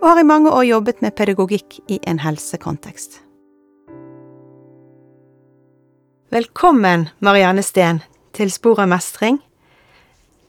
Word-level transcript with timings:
og 0.00 0.08
har 0.08 0.20
i 0.20 0.26
mange 0.26 0.50
år 0.52 0.64
jobbet 0.68 1.00
med 1.02 1.14
pedagogikk 1.16 1.78
i 1.88 1.98
en 2.06 2.20
helsekontekst. 2.20 3.20
Velkommen, 6.30 7.08
Marianne 7.18 7.62
Steen, 7.62 8.02
til 8.36 8.50
Spor 8.52 8.82
av 8.82 8.90
mestring. 8.90 9.38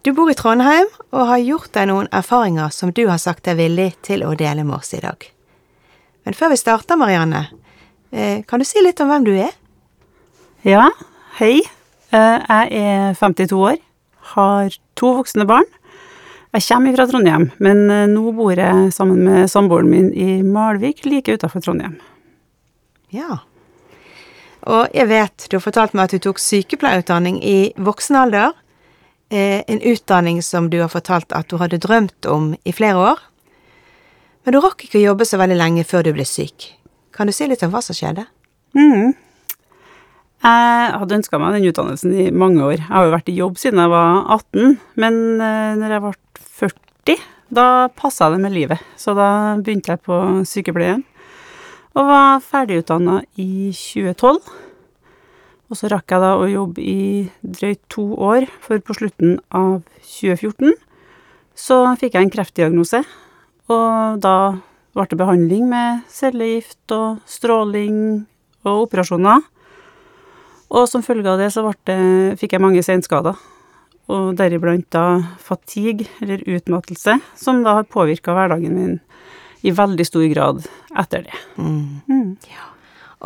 Du 0.03 0.11
bor 0.15 0.29
i 0.31 0.35
Trondheim 0.37 0.89
og 1.11 1.29
har 1.29 1.43
gjort 1.43 1.71
deg 1.77 1.87
noen 1.89 2.09
erfaringer 2.15 2.73
som 2.73 2.91
du 2.95 3.05
har 3.07 3.21
sagt 3.21 3.45
deg 3.47 3.59
villig 3.59 3.91
til 4.05 4.25
å 4.25 4.33
dele 4.39 4.65
med 4.67 4.79
oss 4.79 4.93
i 4.97 5.01
dag. 5.03 5.21
Men 6.27 6.35
før 6.35 6.51
vi 6.51 6.59
starter, 6.59 6.99
Marianne, 6.99 7.47
eh, 8.11 8.43
kan 8.43 8.59
du 8.59 8.65
si 8.67 8.83
litt 8.83 8.99
om 8.99 9.11
hvem 9.11 9.25
du 9.27 9.33
er? 9.35 9.53
Ja, 10.63 10.89
hei. 11.39 11.61
Eh, 12.11 12.39
jeg 12.49 12.71
er 12.71 13.13
52 13.15 13.55
år, 13.55 13.77
har 14.33 14.75
to 14.95 15.13
voksne 15.21 15.47
barn. 15.47 15.67
Jeg 16.55 16.63
kommer 16.63 16.95
fra 16.95 17.05
Trondheim, 17.09 17.49
men 17.59 17.89
eh, 17.91 18.05
nå 18.07 18.31
bor 18.35 18.55
jeg 18.55 18.91
sammen 18.95 19.19
med 19.27 19.49
samboeren 19.51 19.89
min 19.91 20.07
i 20.15 20.41
Malvik, 20.47 21.03
like 21.05 21.35
utenfor 21.35 21.63
Trondheim. 21.63 21.97
Ja. 23.13 23.41
Og 24.67 24.95
jeg 24.95 25.09
vet, 25.11 25.47
du 25.49 25.57
har 25.57 25.63
fortalt 25.63 25.93
meg 25.95 26.07
at 26.07 26.15
du 26.15 26.23
tok 26.23 26.39
sykepleierutdanning 26.41 27.41
i 27.43 27.57
voksen 27.75 28.19
alder. 28.19 28.55
Eh, 29.29 29.59
en 29.67 29.83
utdanning 29.83 30.39
som 30.43 30.69
du 30.71 30.79
har 30.79 30.91
fortalt 30.91 31.35
at 31.35 31.51
du 31.51 31.59
hadde 31.59 31.81
drømt 31.83 32.27
om 32.31 32.53
i 32.63 32.73
flere 32.75 33.11
år. 33.11 33.23
Men 34.47 34.55
du 34.55 34.61
rakk 34.63 34.87
ikke 34.87 35.01
å 35.01 35.07
jobbe 35.09 35.27
så 35.27 35.39
veldig 35.41 35.59
lenge 35.59 35.87
før 35.87 36.07
du 36.07 36.13
ble 36.15 36.25
syk. 36.27 36.71
Kan 37.11 37.27
du 37.27 37.35
si 37.35 37.47
litt 37.49 37.63
om 37.67 37.73
hva 37.73 37.83
som 37.83 37.95
skjedde? 37.97 38.23
Mm. 38.77 39.15
Jeg 40.47 40.91
hadde 41.01 41.17
ønska 41.17 41.39
meg 41.41 41.57
den 41.57 41.67
utdannelsen 41.71 42.13
i 42.13 42.29
mange 42.31 42.61
år. 42.63 42.77
Jeg 42.77 42.91
har 42.93 43.07
jo 43.07 43.15
vært 43.15 43.31
i 43.31 43.35
jobb 43.39 43.57
siden 43.59 43.81
jeg 43.81 43.91
var 43.91 44.19
18, 44.37 44.77
men 45.03 45.19
eh, 45.41 45.73
når 45.79 45.95
jeg 45.95 46.03
ble 46.05 46.13
40, 47.07 47.21
da 47.49 47.87
passa 47.95 48.29
det 48.29 48.39
med 48.43 48.51
livet. 48.51 48.79
Så 48.99 49.13
da 49.15 49.55
begynte 49.61 49.93
jeg 49.93 50.03
på 50.03 50.17
sykepleien, 50.47 51.03
og 51.95 52.09
var 52.09 52.41
ferdigutdanna 52.43 53.21
i 53.39 53.71
2012. 53.71 54.41
Og 55.67 55.75
så 55.75 55.89
rakk 55.91 56.11
jeg 56.11 56.23
da 56.23 56.35
å 56.39 56.47
jobbe 56.47 56.83
i 56.83 57.27
drøyt 57.41 57.81
to 57.91 58.05
år, 58.13 58.47
for 58.63 58.79
på 58.83 58.95
slutten 58.95 59.39
av 59.51 59.81
2014 60.03 60.75
så 61.57 61.79
fikk 61.97 62.13
jeg 62.13 62.27
en 62.27 62.31
kreftdiagnose, 62.31 62.99
og 63.73 64.19
da 64.21 64.35
ble 64.93 65.05
det 65.09 65.17
behandling 65.17 65.65
med 65.71 66.03
cellegift 66.11 66.93
og 66.93 67.17
stråling 67.25 67.97
og 68.61 68.83
operasjoner. 68.85 69.41
Og 70.69 70.85
som 70.91 71.01
følge 71.01 71.31
av 71.31 71.41
det 71.41 71.49
så 71.55 71.63
det, 71.65 72.37
fikk 72.37 72.53
jeg 72.53 72.61
mange 72.61 72.83
senskader, 72.85 73.33
og 74.07 74.37
deriblant 74.39 74.87
da 74.93 75.05
fatigue, 75.43 76.07
eller 76.23 76.43
utmattelse, 76.47 77.17
som 77.35 77.61
da 77.65 77.79
har 77.79 77.91
påvirka 77.91 78.35
hverdagen 78.35 78.75
min 78.75 78.97
i 79.67 79.73
veldig 79.75 80.05
stor 80.05 80.25
grad 80.31 80.65
etter 80.97 81.25
det. 81.27 81.39
Mm. 81.57 82.01
Mm. 82.07 82.33
Ja. 82.47 82.67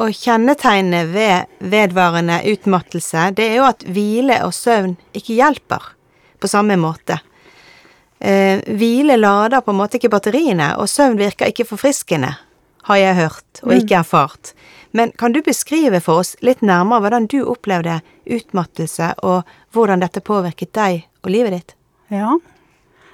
Og 0.01 0.13
kjennetegnet 0.15 1.09
ved 1.11 1.67
vedvarende 1.71 2.39
utmattelse, 2.47 3.27
det 3.35 3.49
er 3.51 3.59
jo 3.59 3.67
at 3.67 3.83
hvile 3.83 4.39
og 4.45 4.55
søvn 4.55 4.95
ikke 5.17 5.35
hjelper 5.35 5.91
på 6.41 6.49
samme 6.49 6.77
måte. 6.79 7.19
Eh, 8.21 8.61
hvile 8.77 9.17
lader 9.19 9.61
på 9.65 9.73
en 9.73 9.81
måte 9.81 9.99
ikke 9.99 10.13
batteriene, 10.13 10.71
og 10.79 10.89
søvn 10.89 11.19
virker 11.19 11.51
ikke 11.51 11.67
forfriskende, 11.67 12.31
har 12.87 12.97
jeg 13.01 13.19
hørt 13.19 13.61
og 13.65 13.75
ikke 13.75 13.99
erfart. 13.99 14.53
Men 14.91 15.11
kan 15.17 15.31
du 15.31 15.41
beskrive 15.41 16.01
for 16.03 16.21
oss 16.21 16.35
litt 16.43 16.63
nærmere 16.65 17.05
hvordan 17.05 17.27
du 17.31 17.39
opplevde 17.47 18.01
utmattelse, 18.25 19.13
og 19.23 19.47
hvordan 19.71 20.03
dette 20.03 20.23
påvirket 20.23 20.73
deg 20.75 21.05
og 21.23 21.31
livet 21.31 21.55
ditt? 21.55 21.75
Ja. 22.11 22.35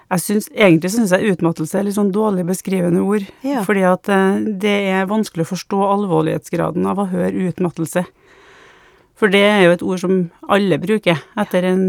Jeg 0.07 0.23
synes, 0.23 0.47
egentlig 0.55 0.93
syns 0.93 1.11
jeg 1.11 1.33
utmattelse 1.33 1.77
er 1.77 1.83
litt 1.83 1.97
sånn 1.97 2.13
dårlig 2.15 2.45
beskrivende 2.47 3.03
ord. 3.03 3.25
Ja. 3.43 3.61
Fordi 3.67 3.83
at 3.89 4.07
eh, 4.09 4.39
det 4.63 4.77
er 4.93 5.09
vanskelig 5.09 5.43
å 5.43 5.51
forstå 5.51 5.81
alvorlighetsgraden 5.97 6.87
av 6.87 7.01
å 7.03 7.09
høre 7.11 7.49
utmattelse. 7.49 8.05
For 9.17 9.33
det 9.33 9.43
er 9.43 9.65
jo 9.65 9.75
et 9.75 9.83
ord 9.83 10.01
som 10.01 10.15
alle 10.47 10.79
bruker 10.79 11.19
etter 11.41 11.67
en 11.67 11.83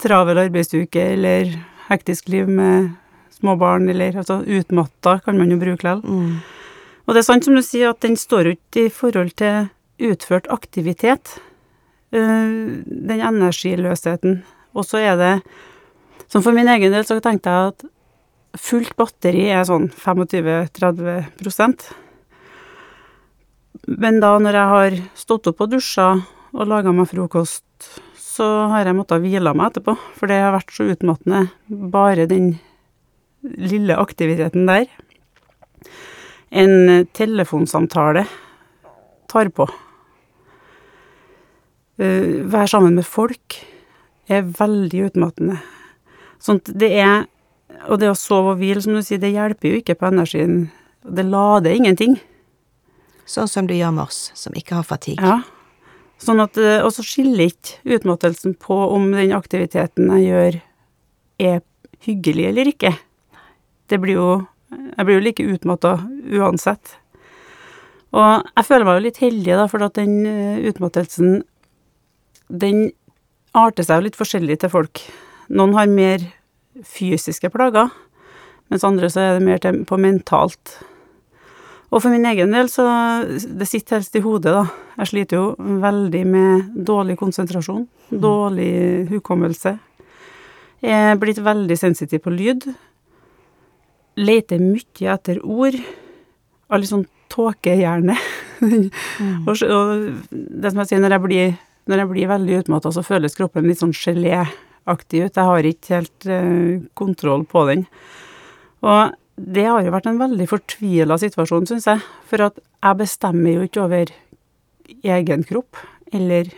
travel 0.00 0.38
arbeidsuke 0.44 1.02
eller 1.16 1.50
hektisk 1.88 2.30
liv 2.30 2.48
med 2.48 2.92
små 3.34 3.56
barn, 3.58 3.88
eller 3.88 4.20
altså 4.20 4.40
utmatta 4.44 5.18
kan 5.24 5.38
man 5.40 5.50
jo 5.50 5.58
bruke 5.58 5.80
likevel. 5.80 6.04
Mm. 6.04 6.59
Og 7.06 7.14
det 7.14 7.22
er 7.22 7.28
sant 7.28 7.46
som 7.46 7.56
du 7.56 7.62
sier, 7.64 7.90
at 7.90 8.02
den 8.04 8.16
står 8.18 8.52
ikke 8.54 8.86
i 8.86 8.92
forhold 8.92 9.32
til 9.40 9.70
utført 10.10 10.48
aktivitet. 10.52 11.38
Uh, 12.10 12.82
den 12.86 13.20
energiløsheten. 13.22 14.42
Og 14.74 14.86
så 14.86 14.98
er 15.02 15.16
det 15.18 15.34
Som 16.30 16.42
for 16.42 16.54
min 16.54 16.68
egen 16.70 16.92
del 16.92 17.02
så 17.02 17.18
tenkte 17.18 17.50
jeg 17.50 17.72
at 17.72 17.82
fullt 18.54 18.94
batteri 18.98 19.48
er 19.50 19.64
sånn 19.66 19.88
25-30% 19.90 21.88
Men 23.98 24.20
da 24.22 24.38
når 24.38 24.54
jeg 24.54 24.68
har 24.74 24.96
stått 25.18 25.50
opp 25.50 25.64
og 25.66 25.72
dusja 25.72 26.06
og 26.50 26.70
laga 26.70 26.92
meg 26.94 27.10
frokost, 27.10 27.66
så 28.14 28.46
har 28.70 28.86
jeg 28.86 28.94
måttet 28.98 29.22
hvile 29.22 29.54
meg 29.54 29.70
etterpå, 29.70 29.94
for 30.18 30.30
det 30.30 30.38
har 30.42 30.54
vært 30.54 30.72
så 30.74 30.86
utmattende, 30.90 31.44
bare 31.66 32.30
den 32.30 32.58
lille 33.42 33.94
aktiviteten 33.98 34.66
der 34.70 34.86
en 36.50 37.06
telefonsamtale 37.16 38.24
tar 39.30 39.50
på. 39.54 39.68
Uh, 42.00 42.46
være 42.50 42.68
sammen 42.72 42.96
med 42.96 43.06
folk 43.06 43.58
er 44.30 44.46
veldig 44.58 45.10
utmattende. 45.10 45.60
At 46.48 46.72
det 46.72 46.94
er 46.96 47.26
Og 47.88 47.96
det 47.96 48.10
å 48.10 48.16
sove 48.18 48.50
og 48.52 48.58
hvile, 48.60 48.82
som 48.82 48.92
du 48.92 49.00
sier, 49.00 49.16
det 49.22 49.30
hjelper 49.32 49.70
jo 49.70 49.78
ikke 49.80 49.94
på 49.96 50.10
energien. 50.10 50.66
Det 51.00 51.24
lader 51.24 51.72
ingenting. 51.72 52.18
Sånn 53.24 53.48
som 53.48 53.64
du 53.64 53.72
gjør 53.72 53.94
med 53.96 54.02
oss, 54.04 54.18
som 54.36 54.52
ikke 54.52 54.74
har 54.76 54.84
fatigue. 54.84 55.24
Ja. 55.24 55.38
Sånn 56.20 56.42
at, 56.44 56.58
eh, 56.60 56.82
og 56.84 56.92
så 56.92 57.04
skiller 57.06 57.46
ikke 57.46 57.96
utmattelsen 57.96 58.58
på 58.60 58.76
om 58.92 59.08
den 59.14 59.32
aktiviteten 59.32 60.10
jeg 60.12 60.26
gjør, 60.26 60.60
er 61.40 61.62
hyggelig 62.04 62.48
eller 62.50 62.72
ikke. 62.74 62.92
Det 63.88 64.00
blir 64.02 64.18
jo 64.18 64.28
jeg 64.70 65.06
blir 65.06 65.18
jo 65.18 65.24
like 65.24 65.46
utmatta 65.54 65.96
uansett. 66.38 66.96
Og 68.10 68.42
jeg 68.56 68.66
føler 68.66 68.86
meg 68.86 68.98
jo 68.98 69.06
litt 69.06 69.22
heldig, 69.22 69.56
da, 69.60 69.66
for 69.70 69.86
at 69.86 69.96
den 69.98 70.26
eh, 70.26 70.62
utmattelsen 70.70 71.42
Den 72.50 72.88
arter 73.54 73.86
seg 73.86 74.00
jo 74.00 74.06
litt 74.08 74.18
forskjellig 74.18 74.56
til 74.62 74.72
folk. 74.72 75.02
Noen 75.54 75.76
har 75.76 75.90
mer 75.90 76.24
fysiske 76.86 77.50
plager, 77.50 77.90
mens 78.70 78.86
andre 78.86 79.10
så 79.10 79.22
er 79.22 79.38
det 79.38 79.46
mer 79.46 79.84
på 79.86 79.98
mentalt. 79.98 80.74
Og 81.90 82.02
for 82.02 82.10
min 82.10 82.26
egen 82.30 82.54
del, 82.54 82.68
så 82.70 82.86
Det 83.26 83.66
sitter 83.66 83.98
helst 83.98 84.16
i 84.18 84.22
hodet, 84.22 84.54
da. 84.54 84.64
Jeg 84.98 85.10
sliter 85.10 85.36
jo 85.36 85.54
veldig 85.58 86.24
med 86.26 86.84
dårlig 86.86 87.16
konsentrasjon, 87.18 87.86
dårlig 88.10 89.08
hukommelse. 89.10 89.78
Jeg 90.82 91.10
er 91.12 91.18
blitt 91.20 91.38
veldig 91.38 91.76
sensitiv 91.78 92.22
på 92.24 92.34
lyd 92.34 92.66
leter 94.20 94.62
mye 94.62 95.14
etter 95.14 95.40
ord. 95.44 95.78
Av 96.70 96.80
litt 96.80 96.92
sånn 96.92 97.06
tåkehjerne. 97.32 98.16
mm. 98.60 99.46
og, 99.48 99.54
og, 99.64 99.92
det 100.30 100.72
som 100.72 100.82
jeg 100.82 100.90
sier, 100.90 101.02
når 101.02 101.16
jeg 101.16 101.24
blir, 101.26 101.54
når 101.90 102.02
jeg 102.02 102.10
blir 102.12 102.32
veldig 102.34 102.58
utmatta, 102.64 102.92
så 102.94 103.06
føles 103.06 103.38
kroppen 103.38 103.68
litt 103.68 103.80
sånn 103.82 103.94
geléaktig 103.96 105.24
ut. 105.24 105.40
Jeg 105.40 105.48
har 105.50 105.70
ikke 105.70 105.96
helt 105.96 106.28
uh, 106.30 106.82
kontroll 106.98 107.46
på 107.48 107.64
den. 107.70 107.86
Og 108.86 109.16
det 109.40 109.66
har 109.66 109.84
jo 109.84 109.92
vært 109.94 110.08
en 110.10 110.20
veldig 110.20 110.46
fortvila 110.50 111.16
situasjon, 111.20 111.68
syns 111.70 111.88
jeg. 111.88 112.04
For 112.28 112.50
at 112.50 112.60
jeg 112.60 113.00
bestemmer 113.00 113.56
jo 113.56 113.68
ikke 113.68 113.84
over 113.86 114.14
egen 115.06 115.44
kropp 115.48 115.80
eller 116.12 116.50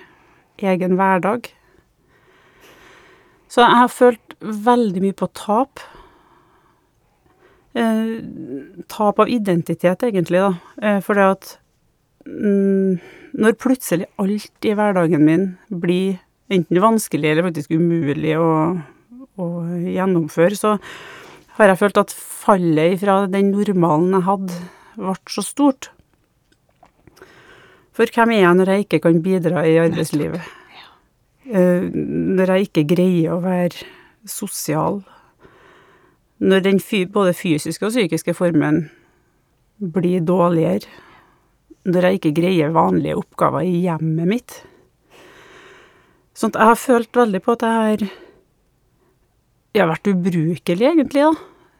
egen 0.62 0.96
hverdag. 0.98 1.50
Så 3.52 3.60
jeg 3.60 3.80
har 3.82 3.92
følt 3.92 4.36
veldig 4.40 5.02
mye 5.04 5.16
på 5.16 5.28
tap 5.36 5.82
eh, 7.78 8.84
tap 8.92 9.20
av 9.22 9.30
identitet, 9.30 10.04
egentlig, 10.08 10.42
da. 10.42 10.52
Eh, 10.82 11.00
for 11.04 11.18
det 11.18 11.28
at 11.36 11.56
mm, 12.26 13.00
Når 13.32 13.56
plutselig 13.56 14.06
alt 14.20 14.68
i 14.68 14.74
hverdagen 14.76 15.24
min 15.24 15.46
blir 15.70 16.18
enten 16.52 16.82
vanskelig 16.84 17.30
eller 17.30 17.46
faktisk 17.48 17.72
umulig 17.72 18.34
å, 18.36 18.76
å 19.40 19.46
gjennomføre, 19.88 20.58
så 20.58 20.74
har 21.56 21.72
jeg 21.72 21.80
følt 21.80 22.00
at 22.02 22.12
fallet 22.12 23.00
fra 23.00 23.22
den 23.30 23.50
normalen 23.54 24.12
jeg 24.18 24.26
hadde, 24.28 24.58
ble 24.98 25.16
så 25.32 25.44
stort. 25.44 25.88
For 27.92 28.08
hvem 28.08 28.32
er 28.32 28.44
jeg 28.44 28.58
når 28.58 28.72
jeg 28.72 28.84
ikke 28.86 29.02
kan 29.04 29.22
bidra 29.24 29.64
i 29.68 29.78
arbeidslivet? 29.80 30.44
Eh, 31.52 31.88
Når 31.92 32.52
jeg 32.54 32.68
ikke 32.68 32.86
greier 32.94 33.34
å 33.34 33.42
være 33.44 33.84
sosial? 34.28 35.02
Når 36.42 36.64
den 36.64 36.80
både 37.12 37.36
fysiske 37.38 37.86
og 37.86 37.92
psykiske 37.94 38.34
formen 38.34 38.88
blir 39.78 40.24
dårligere? 40.26 40.90
Når 41.86 42.06
jeg 42.06 42.18
ikke 42.18 42.34
greier 42.34 42.74
vanlige 42.74 43.16
oppgaver 43.18 43.62
i 43.62 43.82
hjemmet 43.84 44.26
mitt? 44.26 44.56
Sånn 46.34 46.50
at 46.54 46.58
jeg 46.58 46.70
har 46.72 46.80
følt 46.80 47.16
veldig 47.16 47.40
på 47.44 47.54
at 47.54 47.62
jeg 47.62 47.78
har 47.78 48.10
Jeg 49.72 49.80
har 49.80 49.88
vært 49.88 50.08
ubrukelig, 50.10 50.84
egentlig, 50.84 51.22
da. 51.22 51.32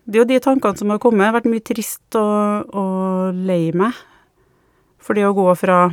Det 0.06 0.16
er 0.16 0.22
jo 0.22 0.30
de 0.30 0.38
tankene 0.40 0.78
som 0.78 0.90
har 0.90 0.98
kommet. 0.98 1.26
Jeg 1.26 1.28
har 1.28 1.36
vært 1.36 1.50
mye 1.52 1.66
trist 1.66 2.16
og, 2.16 2.70
og 2.72 3.36
lei 3.36 3.68
meg. 3.76 3.92
For 4.96 5.18
det 5.18 5.26
å 5.28 5.34
gå 5.36 5.44
fra 5.60 5.90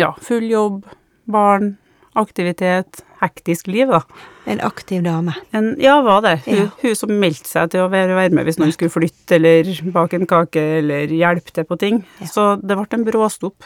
ja, 0.00 0.14
full 0.24 0.48
jobb, 0.48 0.86
barn, 1.28 1.74
aktivitet, 2.18 3.02
hektisk 3.22 3.68
liv, 3.72 3.88
da. 3.88 4.02
En 4.50 4.60
aktiv 4.60 5.02
dame. 5.04 5.34
En, 5.54 5.72
ja, 5.80 6.00
var 6.04 6.22
det. 6.24 6.34
Hun, 6.46 6.54
Ja. 6.56 6.66
hun 6.82 6.94
som 6.98 7.10
meldte 7.10 7.48
seg 7.48 7.70
til 7.70 7.80
å 7.84 7.90
være, 7.90 8.30
med 8.30 8.44
hvis 8.44 8.58
noen 8.58 8.72
skulle 8.74 8.92
flytte, 8.92 9.38
eller 9.38 9.64
bake 9.94 10.18
en 10.18 10.26
kake, 10.26 10.60
eller 10.82 11.06
hjelpe 11.08 11.52
til 11.52 11.64
på 11.64 11.78
ting. 11.78 12.04
Ja. 12.20 12.26
Så 12.26 12.46
det 12.60 12.76
ble 12.76 12.86
en 12.98 13.04
bråstopp. 13.06 13.64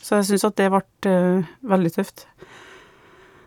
Så 0.00 0.16
jeg 0.20 0.24
syns 0.32 0.44
at 0.44 0.56
det 0.56 0.70
ble 0.72 0.82
uh, 1.08 1.44
veldig 1.62 1.92
tøft. 1.94 2.26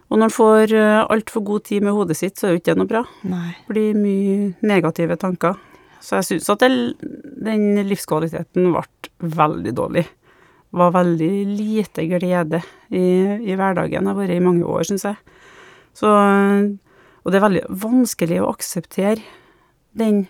Og 0.09 0.17
når 0.17 0.29
en 0.29 0.37
får 0.37 0.73
uh, 0.73 1.05
altfor 1.11 1.43
god 1.43 1.65
tid 1.67 1.83
med 1.83 1.93
hodet 1.93 2.17
sitt, 2.17 2.37
så 2.37 2.47
er 2.47 2.55
jo 2.55 2.61
ikke 2.61 2.73
det 2.73 2.79
noe 2.79 2.89
bra. 2.89 3.03
Nei. 3.27 3.51
Det 3.67 3.73
blir 3.73 3.97
mye 3.99 4.53
negative 4.65 5.17
tanker. 5.17 5.57
Så 5.99 6.21
jeg 6.21 6.29
syns 6.29 6.49
at 6.53 6.63
det, 6.63 6.69
den 7.43 7.81
livskvaliteten 7.89 8.71
ble 8.71 8.85
veldig 9.37 9.73
dårlig. 9.75 10.05
Var 10.75 10.95
veldig 10.95 11.31
lite 11.55 12.05
glede 12.11 12.61
i, 12.91 13.05
i 13.47 13.55
hverdagen. 13.55 14.07
Har 14.09 14.17
vært 14.17 14.35
i 14.35 14.43
mange 14.43 14.67
år, 14.67 14.83
syns 14.89 15.05
jeg. 15.07 15.37
Så, 15.95 16.09
og 16.09 17.31
det 17.31 17.39
er 17.39 17.45
veldig 17.45 17.63
vanskelig 17.83 18.41
å 18.43 18.51
akseptere 18.51 19.23
den 19.97 20.25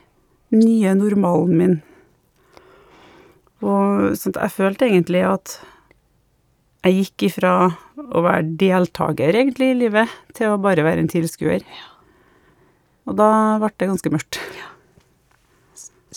nye 0.53 0.93
normalen 0.95 1.57
min. 1.57 1.75
Og 3.65 4.13
sånn 4.19 4.35
at 4.37 4.45
jeg 4.45 4.55
følte 4.59 4.87
egentlig 4.87 5.25
at 5.27 5.57
jeg 6.85 7.01
gikk 7.01 7.27
ifra 7.31 7.53
å 7.97 8.23
være 8.23 8.53
deltaker 8.61 9.35
egentlig 9.35 9.73
i 9.73 9.79
livet, 9.81 10.11
til 10.37 10.53
å 10.53 10.61
bare 10.61 10.85
være 10.85 11.03
en 11.03 11.11
tilskuer. 11.11 11.65
Og 13.07 13.17
da 13.17 13.29
ble 13.59 13.73
det 13.73 13.89
ganske 13.89 14.13
mørkt. 14.13 14.39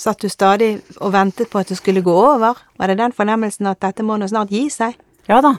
Satt 0.01 0.23
du 0.25 0.31
stadig 0.33 0.79
og 0.97 1.13
ventet 1.13 1.51
på 1.53 1.61
at 1.61 1.69
det 1.69 1.77
skulle 1.77 2.05
gå 2.05 2.13
over? 2.15 2.57
Var 2.81 2.89
det 2.89 3.01
den 3.03 3.13
fornemmelsen 3.13 3.69
at 3.69 3.83
dette 3.85 4.05
må 4.07 4.17
nå 4.17 4.29
snart 4.31 4.53
gi 4.53 4.65
seg? 4.73 4.97
Ja 5.29 5.43
da. 5.45 5.59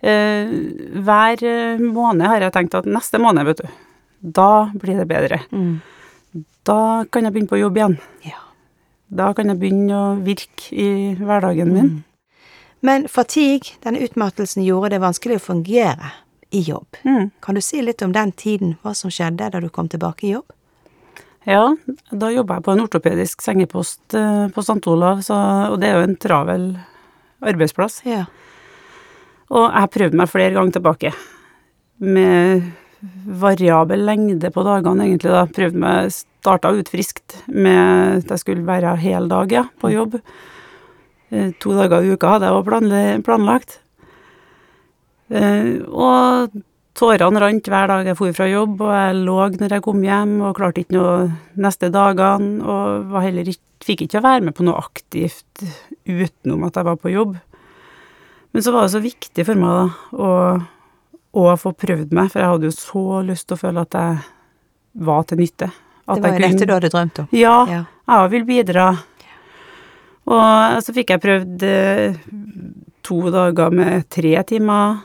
Eh, 0.00 0.50
hver 0.98 1.44
eh, 1.46 1.78
måned 1.82 2.26
har 2.26 2.42
jeg 2.42 2.54
tenkt 2.54 2.74
at 2.78 2.88
neste 2.90 3.20
måned, 3.22 3.46
vet 3.46 3.62
du, 3.62 3.70
da 4.18 4.50
blir 4.74 4.98
det 4.98 5.06
bedre. 5.10 5.40
Da 6.66 6.80
kan 7.10 7.24
jeg 7.24 7.34
begynne 7.34 7.50
på 7.50 7.60
jobb 7.60 7.78
igjen. 7.78 7.96
Ja. 8.26 8.42
Da 9.08 9.30
kan 9.34 9.48
jeg 9.48 9.60
begynne 9.60 9.96
å 9.96 10.08
virke 10.26 10.74
i 10.74 11.14
hverdagen 11.16 11.72
min. 11.72 11.94
Men 12.84 13.08
fatigue, 13.10 13.78
denne 13.82 14.02
utmattelsen, 14.04 14.66
gjorde 14.66 14.92
det 14.94 15.02
vanskelig 15.02 15.38
å 15.38 15.46
fungere 15.48 16.12
i 16.54 16.60
jobb. 16.66 16.98
Mm. 17.02 17.30
Kan 17.42 17.58
du 17.58 17.62
si 17.64 17.80
litt 17.82 18.02
om 18.02 18.12
den 18.14 18.32
tiden, 18.32 18.76
hva 18.82 18.94
som 18.94 19.10
skjedde 19.10 19.50
da 19.54 19.62
du 19.62 19.68
kom 19.72 19.88
tilbake 19.90 20.28
i 20.28 20.34
jobb? 20.36 20.52
Ja, 21.48 21.62
da 22.12 22.28
jobba 22.28 22.58
jeg 22.58 22.66
på 22.66 22.74
en 22.74 22.82
ortopedisk 22.84 23.40
sengepost 23.40 24.12
eh, 24.18 24.48
på 24.52 24.60
St. 24.64 24.82
Olav, 24.92 25.22
så, 25.24 25.38
og 25.72 25.78
det 25.80 25.88
er 25.88 25.96
jo 25.96 26.08
en 26.10 26.18
travel 26.20 26.66
arbeidsplass. 27.40 28.02
Ja. 28.04 28.26
Og 29.48 29.64
jeg 29.70 29.92
prøvde 29.94 30.20
meg 30.20 30.28
flere 30.28 30.52
ganger 30.58 30.76
tilbake. 30.76 31.14
Med 32.04 32.68
variabel 33.40 34.04
lengde 34.04 34.50
på 34.52 34.64
dagene, 34.66 35.06
egentlig. 35.06 35.32
da. 35.32 35.46
Prøvde 35.48 35.80
meg, 35.82 36.12
Starta 36.38 36.70
ut 36.70 36.88
friskt 36.88 37.34
med 37.50 38.20
at 38.22 38.30
jeg 38.30 38.40
skulle 38.44 38.62
være 38.68 38.92
hel 39.02 39.26
dag 39.28 39.50
ja, 39.52 39.64
på 39.80 39.90
jobb. 39.90 40.20
Eh, 41.32 41.50
To 41.64 41.74
dager 41.74 42.04
i 42.04 42.12
uka 42.14 42.36
hadde 42.36 42.48
jeg 42.48 42.60
òg 42.60 43.24
planlagt. 43.26 43.80
Eh, 45.32 45.80
Og 45.88 46.54
tårene 46.98 47.40
rant 47.42 47.68
hver 47.70 47.90
dag 47.90 48.08
jeg 48.10 48.18
for 48.18 48.34
fra 48.34 48.48
jobb, 48.50 48.80
og 48.82 48.90
jeg 48.94 49.18
lå 49.22 49.36
når 49.60 49.74
jeg 49.76 49.84
kom 49.84 50.00
hjem 50.02 50.32
og 50.48 50.56
klarte 50.58 50.82
ikke 50.82 50.96
noe 50.96 51.28
neste 51.60 51.90
dagene, 51.94 52.58
og 52.64 53.12
var 53.12 53.26
heller 53.26 53.50
ikke, 53.52 53.62
fikk 53.88 54.06
ikke 54.08 54.22
være 54.24 54.42
med 54.48 54.56
på 54.58 54.66
noe 54.66 54.80
aktivt 54.80 55.62
utenom 56.08 56.64
at 56.66 56.80
jeg 56.80 56.88
var 56.88 56.98
på 56.98 57.12
jobb. 57.14 57.36
Men 58.52 58.64
så 58.64 58.72
var 58.74 58.86
det 58.86 58.94
så 58.96 59.02
viktig 59.04 59.44
for 59.46 59.60
meg 59.60 59.76
da, 59.76 59.84
å, 60.18 60.30
å 61.38 61.44
få 61.60 61.74
prøvd 61.78 62.14
meg, 62.16 62.32
for 62.32 62.42
jeg 62.42 62.50
hadde 62.54 62.70
jo 62.70 62.74
så 62.74 63.04
lyst 63.28 63.46
til 63.48 63.58
å 63.58 63.60
føle 63.60 63.84
at 63.84 63.94
jeg 63.98 64.18
var 65.08 65.28
til 65.28 65.38
nytte. 65.42 65.70
At 66.08 66.18
Det 66.18 66.24
var 66.24 66.34
jo 66.34 66.44
dette 66.48 66.66
du 66.66 66.72
hadde 66.74 66.90
drømt 66.94 67.22
om. 67.22 67.28
Ja, 67.36 67.56
Ja. 67.68 67.82
jeg 68.08 68.30
vil 68.32 68.46
bidra. 68.48 68.88
Og 70.28 70.82
så 70.84 70.92
fikk 70.96 71.12
jeg 71.14 71.22
prøvd 71.22 71.62
eh, 71.68 72.16
to 73.06 73.20
dager 73.32 73.70
med 73.72 74.08
tre 74.12 74.34
timer 74.48 74.98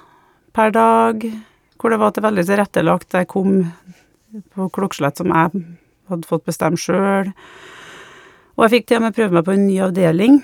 per 0.56 0.72
dag, 0.76 1.24
hvor 1.80 1.94
det 1.94 2.00
var 2.02 2.14
til 2.16 2.26
veldig 2.26 2.46
tilrettelagt. 2.48 3.16
Jeg 3.18 3.30
kom 3.32 3.56
på 4.54 4.68
klokkeslett 4.74 5.20
som 5.20 5.32
jeg 5.34 5.64
hadde 6.12 6.30
fått 6.30 6.46
bestemme 6.48 6.80
sjøl. 6.80 7.32
Og 8.54 8.66
jeg 8.66 8.76
fikk 8.78 8.90
til 8.90 9.00
og 9.00 9.08
med 9.08 9.18
prøve 9.18 9.38
meg 9.38 9.48
på 9.48 9.56
en 9.56 9.66
ny 9.68 9.80
avdeling. 9.88 10.40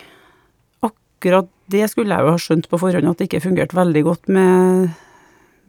Akkurat 0.86 1.50
det 1.70 1.86
skulle 1.92 2.16
jeg 2.16 2.26
jo 2.26 2.34
ha 2.34 2.42
skjønt 2.42 2.70
på 2.70 2.80
forhånd 2.82 3.12
at 3.12 3.22
det 3.22 3.30
ikke 3.30 3.44
fungerte 3.46 3.78
veldig 3.78 4.04
godt 4.08 4.32
med 4.34 4.90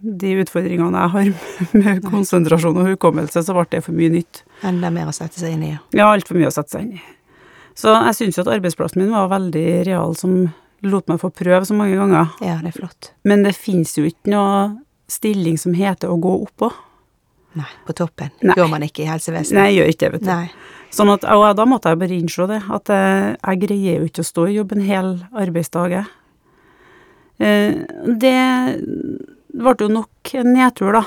de 0.01 0.31
utfordringene 0.41 1.03
jeg 1.03 1.13
har 1.15 1.33
med 1.83 2.05
konsentrasjon 2.09 2.79
og 2.81 2.89
hukommelse, 2.95 3.43
så 3.45 3.57
ble 3.57 3.67
det 3.75 3.83
for 3.85 3.97
mye 3.97 4.13
nytt. 4.15 4.43
Enda 4.65 4.89
mer 4.95 5.11
å 5.11 5.17
sette 5.17 5.41
seg 5.43 5.57
inn 5.57 5.67
i. 5.69 5.75
ja. 5.97 6.09
Altfor 6.09 6.41
mye 6.41 6.49
å 6.49 6.55
sette 6.55 6.73
seg 6.73 6.87
inn 6.87 6.95
i. 6.97 7.03
Så 7.77 7.93
jeg 7.93 8.17
syns 8.17 8.39
jo 8.39 8.45
at 8.45 8.53
arbeidsplassen 8.57 9.03
min 9.03 9.13
var 9.13 9.29
veldig 9.31 9.67
real, 9.89 10.17
som 10.19 10.49
lot 10.85 11.09
meg 11.09 11.21
få 11.21 11.31
prøve 11.37 11.69
så 11.69 11.77
mange 11.77 11.99
ganger. 12.01 12.33
Ja, 12.45 12.57
det 12.65 12.73
er 12.73 12.79
flott. 12.81 13.13
Men 13.29 13.45
det 13.45 13.55
fins 13.57 13.93
jo 13.99 14.07
ikke 14.09 14.33
noe 14.33 14.55
stilling 15.11 15.59
som 15.59 15.75
heter 15.77 16.11
å 16.13 16.19
gå 16.23 16.33
oppå. 16.47 16.71
Nei, 17.59 17.67
på 17.87 17.95
toppen. 17.99 18.31
Nei. 18.47 18.55
Går 18.55 18.69
man 18.71 18.85
ikke 18.87 19.03
i 19.03 19.09
helsevesenet. 19.11 19.59
Nei, 19.59 19.67
jeg 19.73 19.81
gjør 19.81 19.93
ikke 19.93 20.05
det, 20.05 20.11
vet 20.15 20.23
du. 20.23 20.31
Nei. 20.31 20.77
Sånn 20.95 21.11
at, 21.11 21.25
og 21.27 21.45
da 21.59 21.67
måtte 21.67 21.91
jeg 21.91 21.99
bare 22.01 22.17
innse 22.19 22.47
det, 22.51 22.61
at 22.71 22.91
jeg, 22.95 23.33
jeg 23.41 23.61
greier 23.65 23.99
jo 23.99 24.11
ikke 24.11 24.23
å 24.23 24.29
stå 24.31 24.47
i 24.47 24.55
jobb 24.57 24.75
en 24.77 24.85
hel 24.87 25.11
arbeidsdag, 25.45 25.97
jeg. 25.99 26.07
Eh, 27.41 27.81
Det 28.21 28.37
ble 29.51 29.75
jo 29.81 29.91
nok 29.91 30.35
en 30.39 30.53
nedtur, 30.55 30.95
da. 31.01 31.05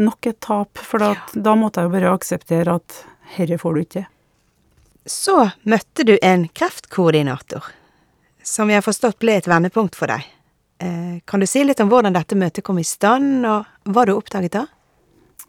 Nok 0.00 0.26
et 0.30 0.40
tap, 0.40 0.80
for 0.80 1.04
ja. 1.04 1.12
da 1.34 1.54
måtte 1.58 1.82
jeg 1.82 1.90
jo 1.90 1.94
bare 1.98 2.12
akseptere 2.16 2.78
at 2.80 3.02
herre 3.36 3.58
får 3.60 3.74
du 3.76 3.80
ikke. 3.84 4.04
Så 5.08 5.34
møtte 5.68 6.06
du 6.08 6.14
en 6.22 6.46
kreftkoordinator, 6.48 7.66
som 8.42 8.70
jeg 8.70 8.80
har 8.80 8.86
forstått 8.86 9.18
ble 9.20 9.36
et 9.40 9.48
vendepunkt 9.50 9.98
for 9.98 10.08
deg. 10.12 10.24
Eh, 10.82 11.20
kan 11.24 11.40
du 11.40 11.46
si 11.46 11.62
litt 11.64 11.80
om 11.80 11.90
hvordan 11.92 12.16
dette 12.16 12.34
møtet 12.38 12.64
kom 12.66 12.80
i 12.80 12.86
stand, 12.86 13.44
og 13.46 13.92
hva 13.94 14.06
du 14.08 14.16
oppdaget 14.16 14.56
da? 14.56 14.64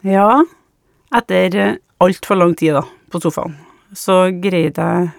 Ja, 0.06 0.44
etter 1.16 1.78
altfor 2.04 2.38
lang 2.38 2.54
tid 2.60 2.76
da, 2.78 2.84
på 3.10 3.22
sofaen, 3.24 3.56
så 3.98 4.28
greide 4.44 4.86
jeg 4.86 5.12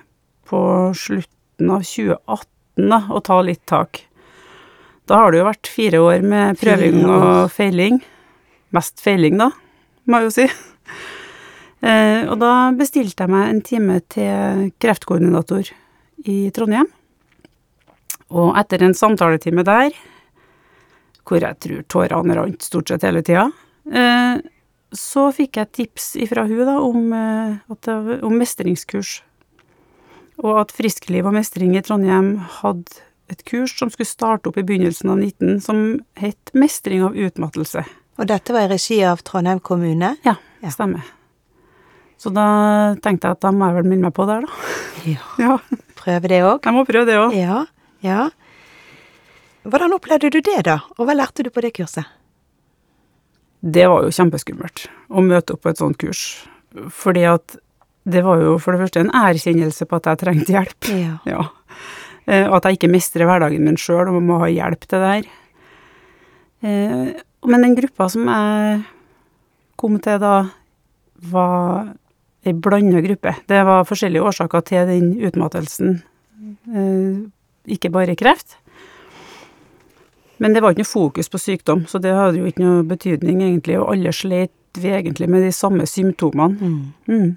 på 0.47 0.61
slutten 0.99 1.73
av 1.73 1.83
2018 1.89 2.93
da, 2.93 3.01
å 3.11 3.23
ta 3.27 3.41
litt 3.43 3.65
tak. 3.71 4.05
Da 5.11 5.19
har 5.25 5.33
det 5.33 5.43
jo 5.43 5.49
vært 5.49 5.73
fire 5.73 6.03
år 6.05 6.23
med 6.25 6.61
prøving 6.63 7.03
og 7.09 7.51
feiling. 7.53 7.99
Mest 8.75 9.03
feiling, 9.03 9.41
da, 9.41 9.51
må 10.07 10.23
jeg 10.23 10.31
jo 10.31 10.39
si. 10.39 10.49
Eh, 11.85 12.23
og 12.33 12.39
da 12.41 12.71
bestilte 12.73 13.27
jeg 13.27 13.29
meg 13.29 13.43
en 13.45 13.59
time 13.61 13.99
til 14.09 14.71
kreftkoordinator 14.81 15.67
i 16.33 16.37
Trondheim. 16.57 16.87
Og 18.35 18.57
etter 18.59 18.83
en 18.83 18.97
samtaletime 18.97 19.63
der, 19.67 19.95
hvor 21.25 21.41
jeg 21.41 21.57
tror 21.63 21.85
tårene 21.89 22.35
rant 22.37 22.65
stort 22.67 22.91
sett 22.91 23.07
hele 23.07 23.23
tida, 23.25 23.47
eh, 23.93 24.43
så 24.95 25.29
fikk 25.35 25.57
jeg 25.61 25.73
tips 25.75 26.09
ifra 26.23 26.45
hun 26.47 26.65
da 26.67 26.75
om, 26.83 27.13
eh, 27.13 27.57
at 27.71 27.81
det, 27.87 28.19
om 28.27 28.35
mestringskurs. 28.39 29.21
Og 30.43 30.59
at 30.65 30.73
Friskliv 30.75 31.27
og 31.31 31.35
mestring 31.37 31.77
i 31.79 31.83
Trondheim 31.87 32.37
hadde 32.61 33.01
et 33.31 33.45
kurs 33.49 33.73
som 33.79 33.89
skulle 33.91 34.11
starte 34.11 34.51
opp 34.51 34.59
i 34.59 34.65
begynnelsen 34.67 35.11
av 35.15 35.19
19, 35.23 35.61
som 35.63 36.01
het 36.21 36.51
Mestring 36.55 37.05
av 37.07 37.15
utmattelse. 37.17 37.85
Og 38.19 38.27
dette 38.31 38.53
var 38.55 38.67
i 38.67 38.73
regi 38.75 38.99
av 39.07 39.23
Trondheim 39.27 39.61
kommune? 39.61 40.17
Ja, 40.27 40.37
Ja. 40.63 40.69
stemmer. 40.71 41.03
Så 42.19 42.33
da 42.33 42.95
tenkte 43.03 43.27
jeg 43.29 43.37
at 43.37 43.41
da 43.41 43.51
må 43.53 43.67
jeg 43.69 43.75
vel 43.83 43.91
minne 43.91 44.03
meg 44.09 44.15
på 44.15 44.27
der, 44.27 44.43
da. 44.43 44.53
Ja. 45.07 45.23
Ja, 45.39 45.59
Prøve 45.97 46.29
det 46.29 46.43
òg? 46.45 46.61
jeg 46.65 46.75
må 46.75 46.85
prøve 46.87 47.07
det 47.07 47.17
òg. 47.17 47.35
Ja. 47.35 47.65
Ja. 48.05 48.29
Hvordan 49.65 49.97
opplevde 49.97 50.31
du 50.31 50.41
det, 50.45 50.61
da? 50.69 50.81
Og 50.99 51.09
hva 51.09 51.17
lærte 51.17 51.45
du 51.45 51.51
på 51.53 51.63
det 51.65 51.73
kurset? 51.79 52.05
Det 53.65 53.87
var 53.89 54.05
jo 54.05 54.13
kjempeskummelt 54.13 54.87
å 55.09 55.23
møte 55.25 55.55
opp 55.57 55.65
på 55.65 55.73
et 55.73 55.81
sånt 55.81 55.97
kurs. 56.01 56.25
Fordi 56.93 57.25
at 57.31 57.57
det 58.05 58.21
var 58.27 58.43
jo 58.43 58.59
for 58.61 58.77
det 58.77 58.83
første 58.85 59.01
en 59.01 59.15
erkjennelse 59.17 59.87
på 59.89 59.97
at 59.97 60.11
jeg 60.11 60.21
trengte 60.25 60.57
hjelp. 60.57 60.91
Ja. 60.93 61.15
Ja. 61.35 61.49
Eh, 62.25 62.47
og 62.47 62.55
at 62.57 62.67
jeg 62.69 62.79
ikke 62.79 62.89
mestrer 62.89 63.29
hverdagen 63.29 63.67
min 63.67 63.77
sjøl 63.77 64.09
og 64.09 64.23
må 64.25 64.39
ha 64.41 64.47
hjelp 64.49 64.87
til 64.89 65.03
det 65.03 65.09
her. 65.11 65.27
Eh, 66.65 67.11
men 67.45 67.67
den 67.67 67.75
gruppa 67.77 68.07
som 68.09 68.31
jeg 68.31 68.79
kom 69.81 69.99
til 70.01 70.17
da, 70.23 70.39
var 71.33 71.91
ei 72.45 72.55
blanda 72.57 73.03
gruppe. 73.05 73.35
Det 73.49 73.61
var 73.69 73.85
forskjellige 73.89 74.25
årsaker 74.31 74.65
til 74.71 74.89
den 74.89 75.13
utmattelsen. 75.29 75.99
Eh, 77.65 77.77
ikke 77.77 77.93
bare 77.93 78.17
kreft. 78.17 78.59
Men 80.43 80.55
det 80.55 80.63
var 80.63 80.75
ikke 80.75 80.83
noe 80.83 80.91
fokus 80.91 81.31
på 81.31 81.39
sykdom, 81.39 81.85
så 81.87 82.01
det 82.03 82.13
hadde 82.15 82.41
jo 82.41 82.49
ikke 82.49 82.65
noe 82.65 82.83
betydning, 82.89 83.41
egentlig. 83.43 83.79
Og 83.81 83.93
alle 83.95 84.13
slet 84.13 84.53
vi 84.81 84.91
egentlig 84.91 85.29
med 85.31 85.45
de 85.47 85.53
samme 85.55 85.87
symptomene. 85.87 86.59
Mm. 86.59 86.93
Mm. 87.07 87.37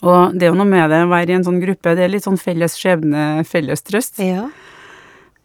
Og 0.00 0.32
det 0.32 0.46
er 0.46 0.54
jo 0.54 0.56
noe 0.56 0.68
med 0.68 0.88
det 0.88 1.02
å 1.04 1.10
være 1.10 1.34
i 1.34 1.36
en 1.36 1.44
sånn 1.44 1.60
gruppe, 1.60 1.92
det 1.96 2.06
er 2.06 2.12
litt 2.14 2.24
sånn 2.24 2.40
felles 2.40 2.78
skjebne, 2.80 3.44
felles 3.48 3.84
trøst. 3.84 4.22
Ja. 4.24 4.46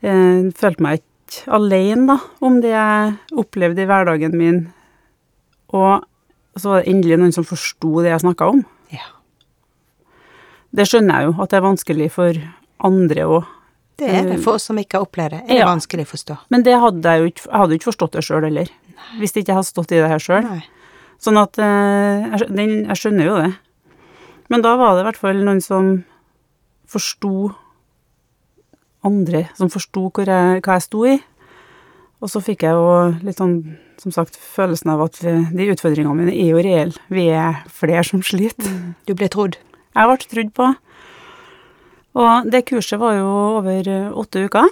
Jeg 0.05 0.53
følte 0.55 0.85
meg 0.85 1.01
ikke 1.01 1.51
alene, 1.57 2.05
da, 2.13 2.17
om 2.45 2.61
det 2.63 2.71
jeg 2.71 3.15
opplevde 3.35 3.83
i 3.83 3.89
hverdagen 3.89 4.37
min. 4.39 4.61
Og 5.75 6.05
så 6.55 6.71
var 6.71 6.83
det 6.83 6.93
endelig 6.93 7.19
noen 7.19 7.35
som 7.35 7.47
forsto 7.47 7.97
det 8.05 8.13
jeg 8.13 8.23
snakka 8.23 8.53
om. 8.53 8.63
ja. 8.95 9.11
Det 10.75 10.83
skjønner 10.89 11.21
jeg 11.21 11.29
jo, 11.29 11.35
at 11.39 11.51
det 11.51 11.57
er 11.57 11.63
vanskelig 11.63 12.07
for 12.11 12.39
andre 12.83 13.27
òg. 13.31 13.51
Det 13.97 14.09
er 14.11 14.25
det. 14.27 14.39
For 14.43 14.57
oss 14.59 14.65
som 14.67 14.75
ikke 14.81 14.97
har 14.99 15.05
opplevd 15.07 15.31
det, 15.31 15.41
er 15.45 15.47
det 15.47 15.57
Ja. 15.61 15.65
vanskelig 15.69 16.03
å 16.05 16.11
forstå. 16.11 16.37
Men 16.51 16.63
det 16.63 16.73
hadde 16.79 17.01
jeg 17.13 17.21
jo 17.21 17.27
ikke 17.31 17.45
Jeg 17.45 17.59
hadde 17.61 17.75
ikke 17.77 17.91
forstått 17.91 18.11
det 18.17 18.23
sjøl 18.27 18.43
heller. 18.43 18.67
Hvis 19.19 19.31
ikke 19.35 19.47
jeg 19.53 19.55
hadde 19.55 19.71
stått 19.71 19.91
i 19.91 19.99
det 20.01 20.09
her 20.09 20.19
sjøl. 20.19 20.63
Sånn 21.19 21.37
at 21.39 21.57
eh, 21.57 22.25
jeg, 22.35 22.49
den, 22.55 22.73
jeg 22.89 22.97
skjønner 22.99 23.25
jo 23.29 23.35
det. 23.39 23.53
Men 24.49 24.61
da 24.61 24.75
var 24.77 24.95
det 24.95 25.05
i 25.05 25.07
hvert 25.07 25.17
fall 25.21 25.39
noen 25.45 25.61
som 25.63 26.03
forsto 26.91 27.53
andre, 29.05 29.45
som 29.57 29.69
forsto 29.73 30.09
hvor 30.13 30.25
jeg, 30.29 30.61
hva 30.65 30.77
jeg 30.77 30.85
sto 30.85 31.05
i. 31.07 31.15
Og 32.23 32.31
så 32.31 32.41
fikk 32.41 32.63
jeg 32.65 32.73
jo 32.73 33.15
litt 33.25 33.37
sånn, 33.37 33.57
som 34.01 34.11
sagt, 34.15 34.35
følelsen 34.39 34.91
av 34.95 35.03
at 35.05 35.19
de 35.21 35.67
utfordringene 35.71 36.15
mine 36.17 36.33
er 36.33 36.51
jo 36.53 36.61
reelle. 36.63 36.97
Vi 37.13 37.27
er 37.29 37.61
flere 37.69 38.03
som 38.07 38.23
sliter. 38.25 38.71
Du 39.05 39.13
ble 39.17 39.29
trodd. 39.29 39.57
Jeg 39.95 40.09
ble 40.09 40.17
trodd 40.31 40.53
på. 40.57 40.69
Og 42.15 42.47
det 42.51 42.63
kurset 42.69 42.99
var 43.01 43.17
jo 43.17 43.27
over 43.59 43.89
eh, 43.91 44.11
åtte 44.15 44.45
uker. 44.47 44.71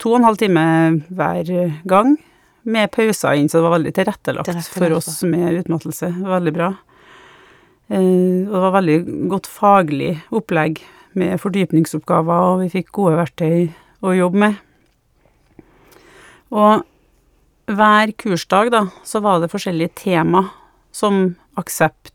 To 0.00 0.12
og 0.12 0.20
en 0.20 0.28
halv 0.28 0.40
time 0.40 0.64
hver 1.08 1.52
gang, 1.88 2.16
med 2.66 2.90
pauser 2.90 3.38
inn, 3.38 3.48
så 3.48 3.60
det 3.60 3.66
var 3.68 3.76
veldig 3.76 3.92
tilrettelagt, 3.94 4.48
Tilrettelagt, 4.48 4.74
for 4.74 4.96
oss 4.96 5.22
med 5.28 5.60
utmattelse. 5.60 6.10
Veldig 6.26 6.52
bra. 6.56 6.72
Eh, 7.88 8.42
og 8.48 8.54
det 8.56 8.62
var 8.64 8.76
veldig 8.80 8.98
godt 9.30 9.48
faglig 9.50 10.12
opplegg 10.34 10.82
med 11.16 11.38
fordypningsoppgaver, 11.40 12.50
og 12.50 12.64
vi 12.64 12.72
fikk 12.74 12.92
gode 12.96 13.20
verktøy 13.20 13.68
å 14.04 14.16
jobbe 14.16 14.42
med. 14.42 14.58
Og 16.56 16.84
hver 17.66 18.12
kursdag, 18.20 18.70
da, 18.74 18.86
så 19.06 19.22
var 19.24 19.40
det 19.42 19.50
forskjellige 19.52 19.96
tema, 20.02 20.46
som 20.94 21.34
aksept, 21.60 22.05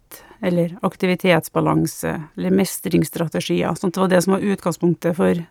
eller 0.41 0.75
aktivitetsbalanse, 0.81 2.13
eller 2.37 2.53
mestringsstrategier. 2.57 3.75
Sånn 3.77 3.91
at 3.91 3.97
det 3.97 4.01
var 4.05 4.11
det 4.13 4.21
som 4.25 4.33
var 4.35 4.45
utgangspunktet 4.53 5.17
for 5.17 5.41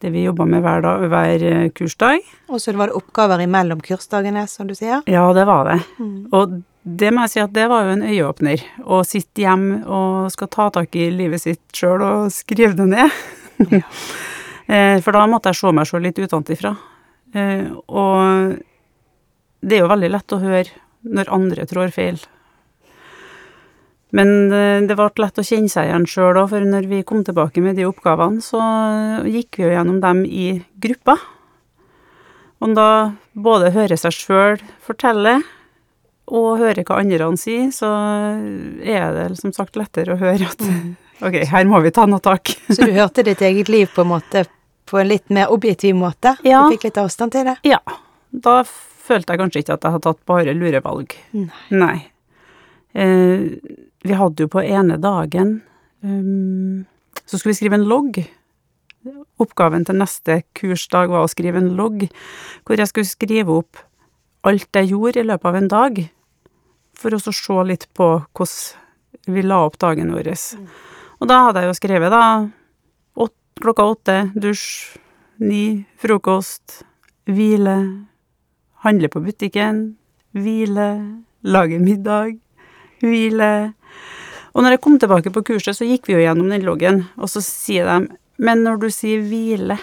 det 0.00 0.10
vi 0.14 0.22
jobba 0.24 0.46
med 0.48 0.62
hver, 0.64 0.80
dag, 0.84 1.02
hver 1.12 1.42
eh, 1.44 1.68
kursdag. 1.76 2.22
Og 2.48 2.60
så 2.62 2.72
var 2.76 2.88
det 2.88 2.96
oppgaver 2.96 3.42
imellom 3.44 3.80
kursdagene, 3.84 4.46
som 4.48 4.68
du 4.68 4.74
sier. 4.76 5.02
Ja, 5.10 5.26
det 5.36 5.44
var 5.48 5.68
det. 5.68 5.78
Mm. 6.00 6.28
Og 6.32 6.54
det 6.82 7.10
må 7.12 7.26
jeg 7.26 7.34
si 7.34 7.42
at 7.42 7.52
det 7.52 7.66
var 7.68 7.84
jo 7.84 7.94
en 7.98 8.06
øyeåpner. 8.08 8.62
Å 8.88 9.02
sitte 9.04 9.44
hjemme 9.44 9.82
og 9.84 10.30
skal 10.32 10.48
ta 10.48 10.70
tak 10.72 10.96
i 10.96 11.10
livet 11.12 11.42
sitt 11.44 11.60
sjøl 11.76 12.00
og 12.06 12.32
skrive 12.32 12.72
det 12.80 12.90
ned. 12.96 13.22
Ja. 13.70 13.84
Eh, 14.70 15.00
For 15.02 15.10
da 15.10 15.24
måtte 15.26 15.50
jeg 15.50 15.58
se 15.58 15.70
meg 15.74 15.88
sjøl 15.90 16.04
litt 16.06 16.18
utenfra. 16.22 16.70
Eh, 17.34 17.64
Og 17.90 18.52
det 19.66 19.76
er 19.76 19.80
jo 19.82 19.88
veldig 19.90 20.10
lett 20.14 20.34
å 20.36 20.38
høre 20.38 20.70
når 21.10 21.32
andre 21.34 21.64
trår 21.66 21.90
feil. 21.90 22.20
Men 24.16 24.50
eh, 24.52 24.80
det 24.86 24.96
ble 24.98 25.08
lett 25.22 25.38
å 25.38 25.46
kjenne 25.46 25.70
seg 25.70 25.90
igjen 25.90 26.08
sjøl 26.10 26.40
òg, 26.40 26.50
for 26.52 26.66
når 26.66 26.88
vi 26.90 27.02
kom 27.06 27.22
tilbake 27.26 27.62
med 27.64 27.78
de 27.78 27.86
oppgavene, 27.88 28.42
så 28.44 28.60
gikk 29.28 29.60
vi 29.60 29.68
jo 29.68 29.74
gjennom 29.74 30.00
dem 30.02 30.24
i 30.26 30.48
grupper. 30.82 31.22
Og 32.60 32.74
da 32.76 32.90
både 33.32 33.72
høre 33.72 33.96
seg 33.96 34.14
sjøl 34.16 34.60
fortelle, 34.84 35.38
og 36.30 36.60
høre 36.60 36.84
hva 36.86 37.00
andre 37.02 37.30
sier, 37.40 37.70
så 37.74 37.88
er 38.86 39.16
det 39.16 39.40
som 39.40 39.54
sagt 39.54 39.78
lettere 39.78 40.14
å 40.14 40.20
høre 40.20 40.46
at 40.46 40.62
ok, 41.26 41.40
her 41.50 41.66
må 41.66 41.80
vi 41.82 41.90
ta 41.94 42.06
noe 42.06 42.22
tak. 42.22 42.52
Så 42.70 42.84
du 42.84 42.92
hørte 42.94 43.24
ditt 43.26 43.42
eget 43.42 43.70
liv 43.72 43.90
på 43.94 44.04
en 44.04 44.12
måte 44.12 44.44
på 44.90 44.98
en 44.98 45.10
litt 45.10 45.28
mer 45.30 45.50
objektiv 45.54 45.94
måte? 45.98 46.34
Ja. 46.46 46.64
Du 46.66 46.74
fikk 46.74 46.88
litt 46.88 46.98
avstand 46.98 47.34
til 47.34 47.46
det? 47.46 47.56
Ja, 47.66 47.78
da 48.30 48.60
følte 48.66 49.34
jeg 49.34 49.42
kanskje 49.42 49.62
ikke 49.62 49.76
at 49.76 49.86
jeg 49.86 49.96
hadde 49.96 50.06
tatt 50.08 50.22
bare 50.28 50.54
lurevalg. 50.56 51.14
Nei. 51.34 51.50
Nei. 51.70 51.98
Eh, 52.92 53.46
vi 54.02 54.16
hadde 54.18 54.46
jo 54.46 54.50
på 54.50 54.62
ene 54.64 54.96
dagen 54.98 55.60
um, 56.02 56.86
Så 57.22 57.38
skulle 57.38 57.52
vi 57.52 57.60
skrive 57.60 57.78
en 57.78 57.88
logg. 57.90 58.18
Oppgaven 59.40 59.84
til 59.86 60.00
neste 60.00 60.40
kursdag 60.58 61.12
var 61.12 61.24
å 61.24 61.30
skrive 61.30 61.60
en 61.60 61.74
logg, 61.78 62.08
hvor 62.66 62.80
jeg 62.80 62.90
skulle 62.90 63.08
skrive 63.08 63.60
opp 63.62 63.78
alt 64.44 64.76
jeg 64.76 64.90
gjorde 64.90 65.20
i 65.20 65.28
løpet 65.28 65.48
av 65.48 65.56
en 65.56 65.68
dag, 65.68 66.00
for 66.96 67.14
å 67.14 67.20
se 67.20 67.56
litt 67.68 67.86
på 67.96 68.08
hvordan 68.36 69.32
vi 69.32 69.44
la 69.44 69.60
opp 69.68 69.78
dagen 69.80 70.12
vår. 70.12 70.32
Og 71.20 71.28
da 71.28 71.42
hadde 71.46 71.62
jeg 71.62 71.70
jo 71.70 71.78
skrevet, 71.78 72.12
da, 72.12 72.50
klokka 73.60 73.84
åtte, 73.84 74.16
dusj, 74.34 74.96
ni, 75.44 75.84
frokost, 76.00 76.80
hvile, 77.28 77.76
handle 78.84 79.10
på 79.12 79.20
butikken, 79.24 79.82
hvile, 80.36 80.88
lage 81.44 81.80
middag, 81.82 82.38
hvile. 83.02 83.50
Og 84.54 84.64
når 84.64 84.76
jeg 84.76 84.82
kom 84.84 84.96
tilbake 85.00 85.32
på 85.34 85.44
kurset, 85.46 85.76
så 85.78 85.86
gikk 85.86 86.08
vi 86.08 86.16
jo 86.16 86.22
gjennom 86.24 86.50
den 86.50 86.64
loggen, 86.66 87.04
og 87.20 87.30
så 87.30 87.42
sier 87.44 87.86
de, 87.86 88.16
men 88.40 88.64
når 88.66 88.80
du 88.82 88.88
sier 88.94 89.20
hvile, 89.22 89.76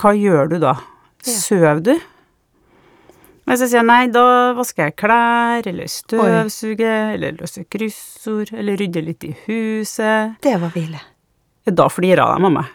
hva 0.00 0.10
gjør 0.18 0.50
du 0.52 0.58
da? 0.62 0.74
Ja. 1.24 1.36
Søv 1.38 1.80
du? 1.86 1.94
Men 3.44 3.58
så 3.60 3.68
sier 3.68 3.82
jeg 3.82 3.88
nei, 3.88 4.04
da 4.12 4.52
vasker 4.56 4.88
jeg 4.88 4.96
klær, 5.00 5.66
eller 5.68 5.88
støvsuger, 5.92 7.14
eller 7.16 7.36
løser 7.40 7.66
kryssord, 7.68 8.52
eller 8.56 8.78
rydder 8.80 9.04
litt 9.04 9.26
i 9.28 9.34
huset. 9.46 10.38
Det 10.44 10.54
var 10.60 10.72
hvile. 10.76 11.00
Da 11.64 11.88
flira 11.92 12.26
de 12.32 12.48
av 12.48 12.52
meg. 12.52 12.72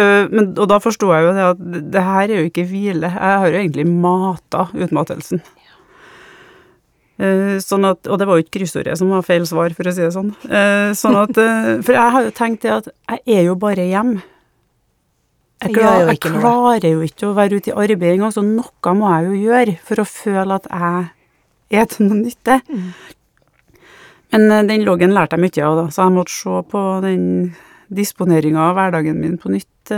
Men, 0.00 0.52
og 0.54 0.68
da 0.70 0.78
forsto 0.80 1.10
jeg 1.12 1.24
jo 1.26 1.32
det 1.36 1.42
at 1.44 1.58
det, 1.60 1.80
det 1.92 2.02
her 2.06 2.22
er 2.30 2.38
jo 2.38 2.48
ikke 2.48 2.64
hvile. 2.70 3.10
Jeg 3.12 3.40
har 3.42 3.48
jo 3.50 3.58
egentlig 3.58 3.84
mata 3.90 4.68
utmattelsen. 4.72 5.42
Eh, 7.20 7.58
sånn 7.60 7.84
at, 7.84 8.06
og 8.08 8.16
det 8.20 8.26
var 8.28 8.38
jo 8.38 8.44
ikke 8.46 8.54
kryssordet 8.60 8.96
som 8.96 9.10
var 9.12 9.24
feil 9.26 9.44
svar, 9.48 9.74
for 9.76 9.84
å 9.84 9.92
si 9.92 10.00
det 10.00 10.12
sånn. 10.14 10.30
Eh, 10.48 10.90
sånn 10.96 11.18
at, 11.20 11.36
eh, 11.36 11.82
for 11.84 11.92
jeg 11.92 12.12
har 12.14 12.24
jo 12.24 12.30
tenkt 12.32 12.62
det 12.64 12.72
at 12.78 12.88
jeg 13.10 13.20
er 13.36 13.42
jo 13.50 13.56
bare 13.60 13.84
hjemme. 13.84 14.22
Jeg, 15.60 15.74
Jeg 15.74 15.82
jo 15.84 15.90
jeg 15.90 16.06
noe. 16.32 16.40
klarer 16.40 16.86
jo 16.88 17.00
ikke 17.04 17.28
å 17.28 17.34
være 17.36 17.58
ute 17.60 17.68
i 17.68 17.76
arbeid 17.76 18.14
engang, 18.14 18.32
så 18.32 18.40
noe 18.40 18.94
må 18.96 19.10
jeg 19.12 19.26
jo 19.28 19.50
gjøre 19.50 19.74
for 19.84 20.00
å 20.00 20.06
føle 20.08 20.56
at 20.56 20.68
jeg 20.72 21.82
er 21.82 21.90
til 21.92 22.06
noe 22.08 22.22
nytte. 22.22 22.56
Mm. 22.70 22.92
Men 24.32 24.66
den 24.70 24.86
loggen 24.86 25.12
lærte 25.12 25.36
jeg 25.36 25.44
mye 25.44 25.66
av, 25.66 25.76
da, 25.76 25.84
så 25.92 26.06
jeg 26.06 26.16
måtte 26.16 26.32
se 26.32 26.62
på 26.70 26.84
den 27.04 27.26
disponeringa 27.92 28.70
av 28.70 28.78
hverdagen 28.78 29.20
min 29.20 29.36
på 29.36 29.50
nytt. 29.52 29.92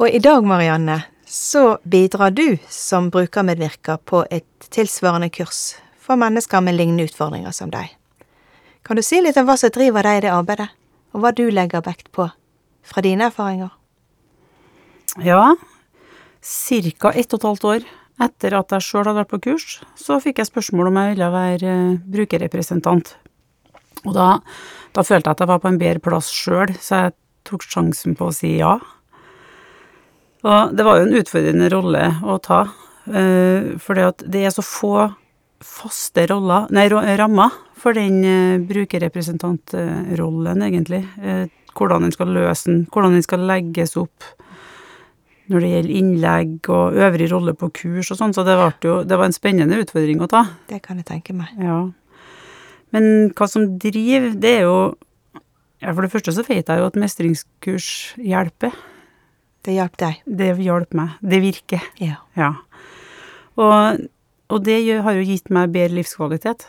Og 0.00 0.08
i 0.08 0.18
dag, 0.18 0.42
Marianne, 0.42 1.04
så 1.32 1.78
bidrar 1.82 2.30
du 2.30 2.58
som 2.68 3.08
brukermedvirker 3.10 3.96
på 4.04 4.26
et 4.30 4.66
tilsvarende 4.68 5.30
kurs 5.32 5.78
for 5.96 6.20
mennesker 6.20 6.60
med 6.60 6.76
lignende 6.76 7.06
utfordringer 7.08 7.54
som 7.56 7.70
deg. 7.72 7.88
Kan 8.84 8.98
du 8.98 9.02
si 9.06 9.22
litt 9.22 9.38
om 9.40 9.46
hva 9.48 9.56
som 9.56 9.72
driver 9.72 10.04
deg 10.04 10.18
i 10.18 10.24
det 10.26 10.34
arbeidet, 10.34 10.68
og 11.16 11.24
hva 11.24 11.32
du 11.32 11.46
legger 11.48 11.84
vekt 11.86 12.10
på 12.12 12.28
fra 12.84 13.04
dine 13.04 13.30
erfaringer? 13.30 13.72
Ja, 15.24 15.54
ca. 16.42 17.12
ett 17.16 17.32
og 17.32 17.40
et 17.40 17.48
halvt 17.48 17.64
år 17.64 17.90
etter 18.20 18.58
at 18.58 18.76
jeg 18.76 18.84
sjøl 18.84 19.06
hadde 19.06 19.20
vært 19.22 19.32
på 19.32 19.42
kurs, 19.48 19.80
så 19.96 20.20
fikk 20.20 20.42
jeg 20.42 20.52
spørsmål 20.52 20.90
om 20.90 21.00
jeg 21.00 21.14
ville 21.14 21.32
være 21.32 21.72
eh, 21.72 22.00
brukerrepresentant. 22.12 23.16
Og 24.04 24.12
da, 24.12 24.28
da 24.92 25.04
følte 25.06 25.30
jeg 25.30 25.38
at 25.38 25.40
jeg 25.46 25.48
var 25.48 25.62
på 25.64 25.72
en 25.72 25.80
bedre 25.80 26.02
plass 26.04 26.28
sjøl, 26.28 26.74
så 26.76 27.06
jeg 27.06 27.16
tok 27.48 27.64
sjansen 27.64 28.18
på 28.18 28.28
å 28.28 28.34
si 28.36 28.58
ja. 28.58 28.76
Og 30.42 30.76
det 30.76 30.86
var 30.86 30.98
jo 30.98 31.06
en 31.06 31.18
utfordrende 31.20 31.70
rolle 31.70 32.04
å 32.26 32.38
ta, 32.42 32.64
eh, 33.06 33.74
fordi 33.82 34.06
at 34.08 34.24
det 34.26 34.46
er 34.46 34.54
så 34.54 34.64
få 34.66 34.94
faste 35.62 36.26
roller, 36.26 36.66
nei, 36.74 36.88
rammer 36.90 37.54
for 37.78 37.94
den 37.94 38.22
eh, 38.26 38.58
brukerrepresentantrollen, 38.66 40.64
egentlig. 40.66 41.04
Eh, 41.22 41.46
hvordan 41.72 42.06
den 42.06 42.14
skal 42.14 42.32
løse 42.34 42.68
den, 42.68 42.84
hvordan 42.92 43.16
den 43.16 43.24
skal 43.24 43.46
legges 43.48 43.96
opp 43.96 44.26
når 45.50 45.64
det 45.64 45.70
gjelder 45.72 45.96
innlegg 45.98 46.68
og 46.72 46.98
øvrig 47.02 47.26
rolle 47.32 47.54
på 47.58 47.70
kurs 47.76 48.12
og 48.14 48.18
sånn, 48.18 48.34
så 48.34 48.44
det, 48.46 48.54
jo, 48.84 49.00
det 49.04 49.18
var 49.18 49.28
en 49.28 49.36
spennende 49.36 49.80
utfordring 49.82 50.22
å 50.22 50.30
ta. 50.30 50.44
Det 50.70 50.78
kan 50.84 51.00
jeg 51.00 51.08
tenke 51.08 51.34
meg. 51.36 51.50
Ja. 51.60 51.80
Men 52.94 53.32
hva 53.36 53.48
som 53.50 53.74
driver, 53.80 54.32
det 54.38 54.58
er 54.60 54.68
jo 54.68 54.76
Ja, 55.82 55.90
For 55.96 56.04
det 56.04 56.12
første 56.12 56.30
så 56.30 56.44
vet 56.46 56.68
jeg 56.70 56.78
jo 56.78 56.86
at 56.86 56.94
mestringskurs 56.94 58.14
hjelper. 58.22 58.70
Det 59.62 59.76
hjalp 59.76 59.96
deg? 60.00 60.20
Det 60.26 60.52
hjalp 60.58 60.94
meg. 60.98 61.16
Det 61.22 61.38
virker. 61.42 61.82
Ja. 62.02 62.18
Ja. 62.38 62.52
Og, 63.60 64.06
og 64.50 64.62
det 64.66 64.78
har 65.04 65.18
jo 65.18 65.26
gitt 65.26 65.52
meg 65.54 65.74
bedre 65.74 66.00
livskvalitet. 66.00 66.66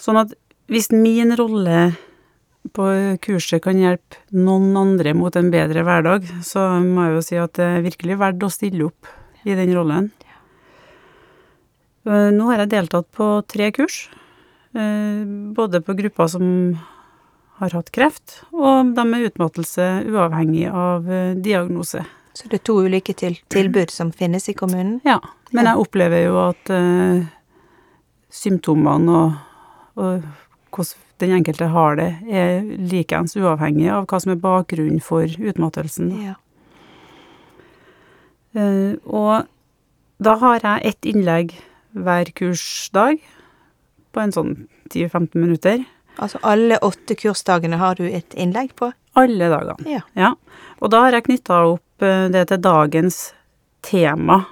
Sånn 0.00 0.18
at 0.18 0.32
hvis 0.70 0.90
min 0.94 1.34
rolle 1.38 1.90
på 2.76 2.86
kurset 3.24 3.62
kan 3.64 3.78
hjelpe 3.80 4.20
noen 4.36 4.74
andre 4.76 5.14
mot 5.16 5.34
en 5.38 5.50
bedre 5.52 5.84
hverdag, 5.86 6.26
så 6.44 6.66
må 6.82 7.06
jeg 7.06 7.16
jo 7.16 7.22
si 7.26 7.38
at 7.40 7.54
det 7.58 7.66
er 7.66 7.86
virkelig 7.86 8.18
verdt 8.20 8.46
å 8.46 8.52
stille 8.52 8.88
opp 8.90 9.10
i 9.48 9.56
den 9.56 9.72
rollen. 9.76 10.10
Eh, 12.08 12.30
Nå 12.32 12.50
har 12.50 12.62
jeg 12.64 12.72
deltatt 12.74 13.08
på 13.16 13.28
tre 13.48 13.70
kurs, 13.76 14.08
eh, 14.74 15.24
både 15.56 15.82
på 15.84 15.96
grupper 15.98 16.30
som 16.32 16.46
har 17.60 17.76
hatt 17.76 17.92
kreft, 17.94 18.40
og 18.56 18.94
de 18.96 19.04
med 19.06 19.28
utmattelse 19.28 19.86
uavhengig 20.08 20.66
av 20.70 21.10
eh, 21.10 21.36
diagnose. 21.36 22.04
Så 22.32 22.48
det 22.48 22.60
er 22.60 22.64
to 22.64 22.78
ulike 22.86 23.14
til 23.18 23.36
tilbud 23.52 23.92
som 23.92 24.12
finnes 24.16 24.48
i 24.48 24.56
kommunen? 24.56 25.00
Ja, 25.04 25.18
men 25.52 25.66
jeg 25.68 25.82
opplever 25.82 26.22
jo 26.22 26.36
at 26.44 26.70
uh, 26.72 27.26
symptomene 28.30 29.16
og, 29.16 29.32
og 29.98 30.28
hvordan 30.70 31.06
den 31.20 31.34
enkelte 31.36 31.66
har 31.74 31.98
det, 31.98 32.10
er 32.32 32.62
likeens 32.64 33.34
uavhengig 33.36 33.90
av 33.92 34.06
hva 34.08 34.20
som 34.22 34.32
er 34.32 34.40
bakgrunnen 34.40 35.02
for 35.04 35.26
utmattelsen. 35.28 36.14
Ja. 36.30 36.38
Uh, 38.56 38.96
og 39.04 39.50
da 40.22 40.36
har 40.40 40.64
jeg 40.64 40.94
ett 40.94 41.10
innlegg 41.12 41.52
hver 41.92 42.30
kursdag 42.38 43.20
på 44.14 44.22
en 44.22 44.32
sånn 44.34 44.54
10-15 44.90 45.36
minutter. 45.38 45.84
Altså 46.18 46.40
alle 46.42 46.78
åtte 46.84 47.14
kursdagene 47.18 47.78
har 47.80 47.98
du 48.00 48.06
et 48.08 48.34
innlegg 48.34 48.74
på? 48.78 48.90
Alle 49.18 49.50
dagene. 49.52 49.86
Ja. 49.88 50.00
Ja. 50.18 50.34
Og 50.80 50.92
da 50.92 51.04
har 51.06 51.16
jeg 51.16 51.28
knytta 51.28 51.60
opp 51.74 52.04
eh, 52.04 52.26
det 52.32 52.46
til 52.50 52.62
dagens 52.64 53.20
tema. 53.86 54.42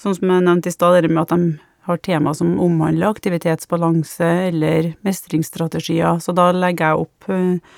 Sånn 0.00 0.16
som 0.18 0.30
jeg 0.30 0.44
nevnte 0.46 0.70
i 0.70 0.74
stad, 0.74 1.00
det 1.02 1.10
med 1.10 1.24
at 1.24 1.34
de 1.34 1.56
har 1.84 2.00
tema 2.00 2.32
som 2.34 2.54
omhandler 2.60 3.12
aktivitetsbalanse 3.12 4.28
eller 4.48 4.94
mestringsstrategier. 5.04 6.20
Så 6.20 6.32
da 6.36 6.48
legger 6.56 6.94
jeg 6.94 7.04
opp 7.04 7.28
eh, 7.32 7.74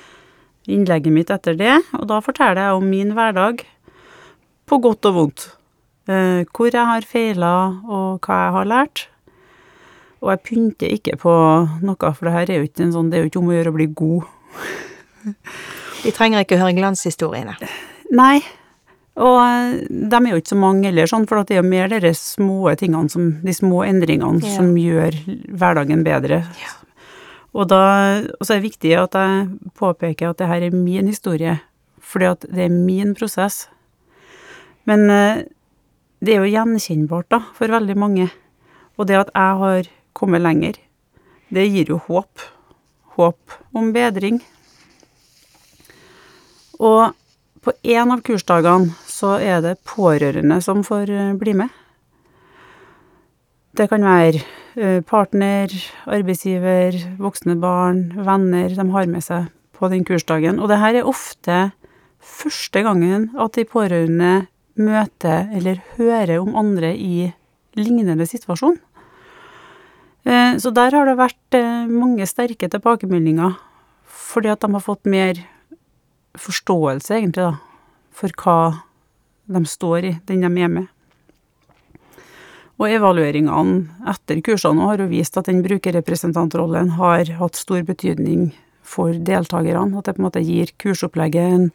innlegget 0.70 1.14
mitt 1.14 1.32
etter 1.34 1.58
det, 1.58 1.78
og 1.96 2.06
da 2.10 2.20
forteller 2.22 2.62
jeg 2.62 2.78
om 2.78 2.86
min 2.90 3.14
hverdag 3.16 3.64
på 4.66 4.78
godt 4.82 5.10
og 5.10 5.18
vondt. 5.18 5.48
Eh, 6.10 6.46
hvor 6.54 6.70
jeg 6.70 6.86
har 6.86 7.06
feila, 7.06 7.52
og 7.82 8.26
hva 8.26 8.40
jeg 8.44 8.56
har 8.58 8.70
lært. 8.70 9.06
Og 10.24 10.30
jeg 10.32 10.42
pynter 10.48 10.92
ikke 10.96 11.16
på 11.20 11.32
noe, 11.84 12.12
for 12.16 12.26
det 12.28 12.34
her 12.34 12.50
er 12.52 12.60
jo 12.62 12.68
ikke 12.68 12.86
en 12.86 12.94
sånn, 12.94 13.10
det 13.12 13.18
er 13.18 13.26
jo 13.26 13.30
ikke 13.32 13.42
om 13.42 13.50
å 13.52 13.56
gjøre 13.56 13.72
å 13.72 13.76
bli 13.76 13.86
god. 13.98 14.30
De 16.04 16.12
trenger 16.14 16.44
ikke 16.44 16.58
høre 16.60 16.76
glanshistoriene. 16.76 17.56
Nei, 18.16 18.38
og 19.16 19.36
eh, 19.40 19.76
de 19.88 20.18
er 20.18 20.32
jo 20.34 20.40
ikke 20.42 20.52
så 20.52 20.58
mange 20.60 20.88
heller, 20.90 21.08
sånn, 21.10 21.24
for 21.28 21.40
det 21.48 21.56
er 21.56 21.62
jo 21.62 21.68
mer 21.68 21.92
de 21.92 22.12
små 22.16 22.72
tingene, 22.78 23.08
som, 23.12 23.30
de 23.44 23.54
små 23.56 23.82
endringene, 23.86 24.42
Ja. 24.44 24.56
som 24.58 24.74
gjør 24.76 25.16
hverdagen 25.56 26.04
bedre. 26.06 26.42
Og 27.56 27.68
da 27.72 27.80
så 28.44 28.52
er 28.52 28.60
det 28.60 28.66
viktig 28.68 28.92
at 29.00 29.16
jeg 29.16 29.72
påpeker 29.80 30.30
at 30.30 30.40
det 30.42 30.48
her 30.50 30.66
er 30.66 30.76
min 30.76 31.08
historie, 31.08 31.58
fordi 32.04 32.28
at 32.28 32.44
det 32.52 32.66
er 32.68 32.74
min 32.74 33.14
prosess. 33.16 33.66
Men 34.86 35.08
eh, 35.10 35.44
det 36.20 36.36
er 36.36 36.44
jo 36.44 36.52
gjenkjennbart, 36.52 37.30
da, 37.32 37.40
for 37.56 37.72
veldig 37.72 37.96
mange. 37.98 38.28
Og 38.96 39.08
det 39.08 39.16
at 39.18 39.32
jeg 39.34 39.60
har 39.64 39.88
kommet 40.16 40.44
lenger, 40.44 40.78
det 41.52 41.68
gir 41.68 41.92
jo 41.92 42.00
håp. 42.08 42.42
Håp 43.16 43.56
om 43.76 43.92
bedring. 43.94 44.40
Og 46.80 47.14
på 47.64 47.72
en 47.96 48.12
av 48.14 48.22
kursdagene 48.26 48.92
så 49.10 49.36
er 49.42 49.62
det 49.64 49.80
pårørende 49.88 50.60
som 50.64 50.84
får 50.86 51.10
eh, 51.10 51.34
bli 51.38 51.56
med. 51.56 51.72
Det 53.76 53.88
kan 53.90 54.04
være 54.06 54.42
eh, 54.76 55.00
partner, 55.04 55.72
arbeidsgiver, 56.08 56.96
voksne 57.20 57.56
barn, 57.60 58.10
venner 58.16 58.72
de 58.72 58.86
har 58.92 59.10
med 59.10 59.24
seg 59.24 59.50
på 59.76 59.90
den 59.92 60.04
kursdagen. 60.08 60.60
Og 60.60 60.70
det 60.70 60.80
her 60.80 61.00
er 61.00 61.08
ofte 61.08 61.58
første 62.20 62.82
gangen 62.86 63.30
at 63.40 63.56
de 63.56 63.66
pårørende 63.68 64.46
møter 64.76 65.50
eller 65.56 65.82
hører 65.96 66.38
om 66.38 66.56
andre 66.56 66.92
i 66.96 67.30
lignende 67.76 68.28
situasjon. 68.28 68.78
Eh, 70.26 70.58
Så 70.58 70.70
der 70.74 70.90
har 70.90 71.06
det 71.06 71.18
vært 71.20 71.54
eh, 71.54 71.86
mange 71.86 72.26
sterke 72.26 72.68
tilbakemeldinger, 72.68 73.54
fordi 74.04 74.50
at 74.50 74.60
de 74.60 74.72
har 74.72 74.82
fått 74.82 75.06
mer 75.06 75.38
forståelse, 76.36 77.14
egentlig, 77.14 77.46
da, 77.46 77.54
for 78.10 78.34
hva 78.42 78.82
de 79.46 79.62
står 79.64 80.04
i, 80.04 80.12
den 80.26 80.42
de 80.42 80.62
er 80.62 80.72
med. 80.72 80.88
Og 82.76 82.90
evalueringene 82.90 83.86
etter 84.10 84.42
kursene 84.44 84.82
har 84.84 85.00
jo 85.00 85.06
vist 85.08 85.38
at 85.38 85.46
den 85.48 85.62
brukerrepresentantrollen 85.64 86.96
har 86.98 87.30
hatt 87.38 87.56
stor 87.56 87.86
betydning 87.86 88.50
for 88.82 89.14
deltakerne, 89.14 89.96
at 89.96 90.10
det 90.10 90.16
på 90.16 90.20
en 90.20 90.26
måte 90.26 90.42
gir 90.44 90.74
kursopplegget 90.82 91.54
en, 91.54 91.70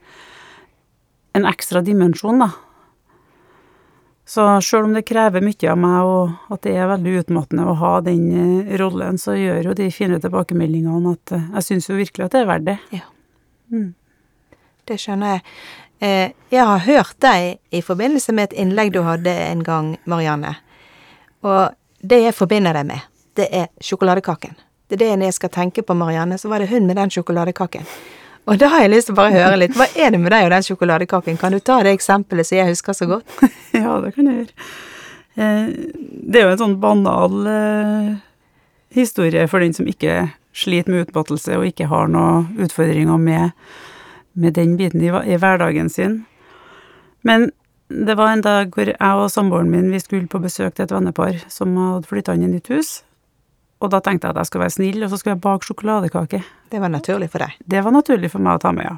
en 1.40 1.48
ekstra 1.50 1.82
dimensjon, 1.82 2.44
da. 2.44 2.52
Så 4.28 4.46
sjøl 4.64 4.86
om 4.86 4.94
det 4.96 5.04
krever 5.10 5.44
mye 5.44 5.72
av 5.72 5.80
meg, 5.82 6.08
og 6.08 6.54
at 6.54 6.62
det 6.64 6.76
er 6.78 6.90
veldig 6.92 7.16
utmattende 7.24 7.66
å 7.68 7.78
ha 7.80 7.94
den 8.06 8.28
eh, 8.32 8.74
rollen, 8.80 9.18
så 9.20 9.36
gjør 9.36 9.72
jo 9.72 9.78
de 9.78 9.90
fine 9.92 10.22
tilbakemeldingene 10.22 11.16
at 11.16 11.34
eh, 11.36 11.48
jeg 11.58 11.68
syns 11.68 11.90
jo 11.90 11.98
virkelig 11.98 12.28
at 12.28 12.36
det 12.36 12.44
er 12.44 12.52
verdt 12.52 12.68
det. 12.70 12.78
Ja. 12.94 13.08
Mm. 13.74 13.90
Det 14.88 14.98
skjønner 15.02 15.36
jeg. 15.36 15.44
Eh, 16.02 16.34
jeg 16.54 16.68
har 16.70 16.86
hørt 16.86 17.18
deg 17.22 17.60
i 17.74 17.82
forbindelse 17.86 18.34
med 18.38 18.50
et 18.50 18.58
innlegg 18.64 18.94
du 18.94 19.02
hadde 19.06 19.34
en 19.50 19.66
gang, 19.66 19.96
Marianne. 20.10 20.56
Og 21.42 21.74
det 22.02 22.22
jeg 22.24 22.38
forbinder 22.38 22.78
deg 22.78 22.88
med, 22.94 23.10
det 23.38 23.50
er 23.50 23.70
sjokoladekaken. 23.82 24.56
Det 24.90 24.98
er 24.98 25.16
det 25.18 25.30
jeg 25.32 25.38
skal 25.38 25.54
tenke 25.54 25.84
på 25.88 25.96
Marianne, 25.98 26.38
så 26.38 26.50
var 26.52 26.62
det 26.62 26.72
hun 26.72 26.88
med 26.88 26.98
den 27.00 27.12
sjokoladekaken. 27.14 27.86
Og 28.50 28.58
da 28.60 28.68
har 28.74 28.82
jeg 28.84 28.92
lyst 28.96 29.08
til 29.10 29.14
å 29.16 29.20
bare 29.20 29.36
høre 29.36 29.58
litt. 29.62 29.76
Hva 29.78 29.86
er 29.96 30.12
det 30.14 30.20
med 30.20 30.34
deg 30.34 30.48
og 30.48 30.52
den 30.56 30.66
sjokoladekaken? 30.66 31.38
Kan 31.40 31.54
du 31.54 31.60
ta 31.62 31.78
det 31.86 31.94
eksempelet 31.94 32.48
som 32.48 32.58
jeg 32.58 32.72
husker 32.72 32.98
så 32.98 33.08
godt? 33.12 33.38
Ja, 33.78 34.00
det 34.02 34.14
kan 34.16 34.28
jeg 34.28 34.40
gjøre. 34.42 34.68
Eh, 35.38 35.70
Det 36.32 36.42
er 36.42 36.48
jo 36.48 36.56
en 36.56 36.62
sånn 36.64 36.80
banal 36.82 37.38
eh, 37.48 38.10
historie 38.98 39.46
for 39.48 39.64
den 39.64 39.74
som 39.78 39.88
ikke 39.88 40.32
sliter 40.58 40.92
med 40.92 41.08
utmattelse 41.08 41.56
og 41.56 41.68
ikke 41.70 41.88
har 41.88 42.10
noen 42.12 42.50
utfordringer 42.60 43.18
med, 43.22 43.54
med 44.34 44.58
den 44.58 44.74
biten 44.80 45.04
i, 45.06 45.08
i 45.08 45.38
hverdagen 45.40 45.88
sin. 45.90 46.24
Men 47.24 47.52
det 47.92 48.18
var 48.18 48.34
en 48.34 48.44
dag 48.44 48.74
hvor 48.74 48.90
jeg 48.90 48.98
og 49.22 49.30
samboeren 49.32 49.70
min 49.72 49.92
vi 49.94 50.00
skulle 50.02 50.28
på 50.32 50.42
besøk 50.44 50.76
til 50.76 50.88
et 50.90 50.92
vennepar 50.96 51.38
som 51.52 51.78
hadde 51.78 52.10
flytta 52.10 52.36
inn 52.36 52.48
i 52.50 52.52
nytt 52.58 52.72
hus. 52.74 52.92
Og 53.82 53.94
da 53.94 54.02
tenkte 54.04 54.28
jeg 54.28 54.36
at 54.36 54.42
jeg 54.42 54.50
skulle 54.50 54.66
være 54.66 54.76
snill, 54.76 55.04
og 55.04 55.10
så 55.12 55.18
skulle 55.20 55.36
jeg 55.38 55.44
bake 55.46 55.68
sjokoladekake. 55.68 56.42
Det 56.72 56.80
var 56.80 56.92
naturlig 56.94 57.28
for 57.34 57.44
deg. 57.44 57.58
Det 57.68 57.84
var 57.84 57.92
naturlig 57.92 58.32
for 58.32 58.44
meg 58.44 58.58
å 58.58 58.64
ta 58.64 58.72
med, 58.76 58.88
ja. 58.88 58.98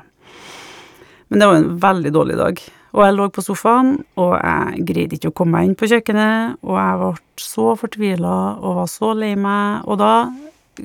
Men 1.29 1.41
det 1.41 1.49
var 1.49 1.55
en 1.57 1.69
veldig 1.81 2.11
dårlig 2.13 2.37
dag. 2.37 2.59
Og 2.93 3.01
jeg 3.01 3.15
lå 3.17 3.25
på 3.33 3.41
sofaen, 3.41 3.95
og 4.21 4.35
jeg 4.37 4.83
greide 4.85 5.17
ikke 5.17 5.31
å 5.31 5.35
komme 5.39 5.57
meg 5.57 5.69
inn 5.71 5.77
på 5.79 5.89
kjøkkenet, 5.89 6.59
og 6.61 6.75
jeg 6.77 6.99
ble 7.01 7.13
så 7.41 7.71
fortvila 7.79 8.33
og 8.61 8.75
var 8.83 8.91
så 8.91 9.13
lei 9.17 9.31
meg, 9.39 9.87
og 9.89 9.97
da 10.03 10.11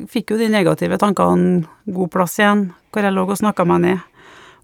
fikk 0.09 0.33
jo 0.33 0.39
de 0.41 0.49
negative 0.53 0.97
tankene 1.01 1.67
god 1.85 2.13
plass 2.15 2.39
igjen, 2.41 2.71
hvor 2.89 3.05
jeg 3.05 3.13
lå 3.13 3.27
og 3.29 3.37
snakka 3.41 3.69
meg 3.69 3.85
ned 3.85 4.07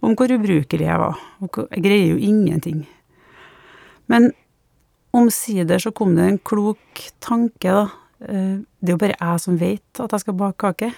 om 0.05 0.17
hvor 0.17 0.33
ubrukelig 0.33 0.85
jeg 0.89 1.01
var, 1.01 1.21
og 1.45 1.61
jeg 1.69 1.85
greier 1.85 2.11
jo 2.15 2.21
ingenting. 2.21 2.83
Men 4.09 4.33
omsider 5.17 5.81
så 5.81 5.93
kom 5.97 6.17
det 6.17 6.27
en 6.29 6.41
klok 6.45 7.05
tanke, 7.25 7.69
da. 7.73 7.85
Eh, 8.25 8.57
Det 8.81 8.89
er 8.93 8.97
jo 8.97 9.01
bare 9.01 9.17
jeg 9.21 9.41
som 9.41 9.57
vet 9.57 10.01
at 10.01 10.13
jeg 10.13 10.21
skal 10.21 10.35
bake 10.35 10.59
kake. 10.61 10.93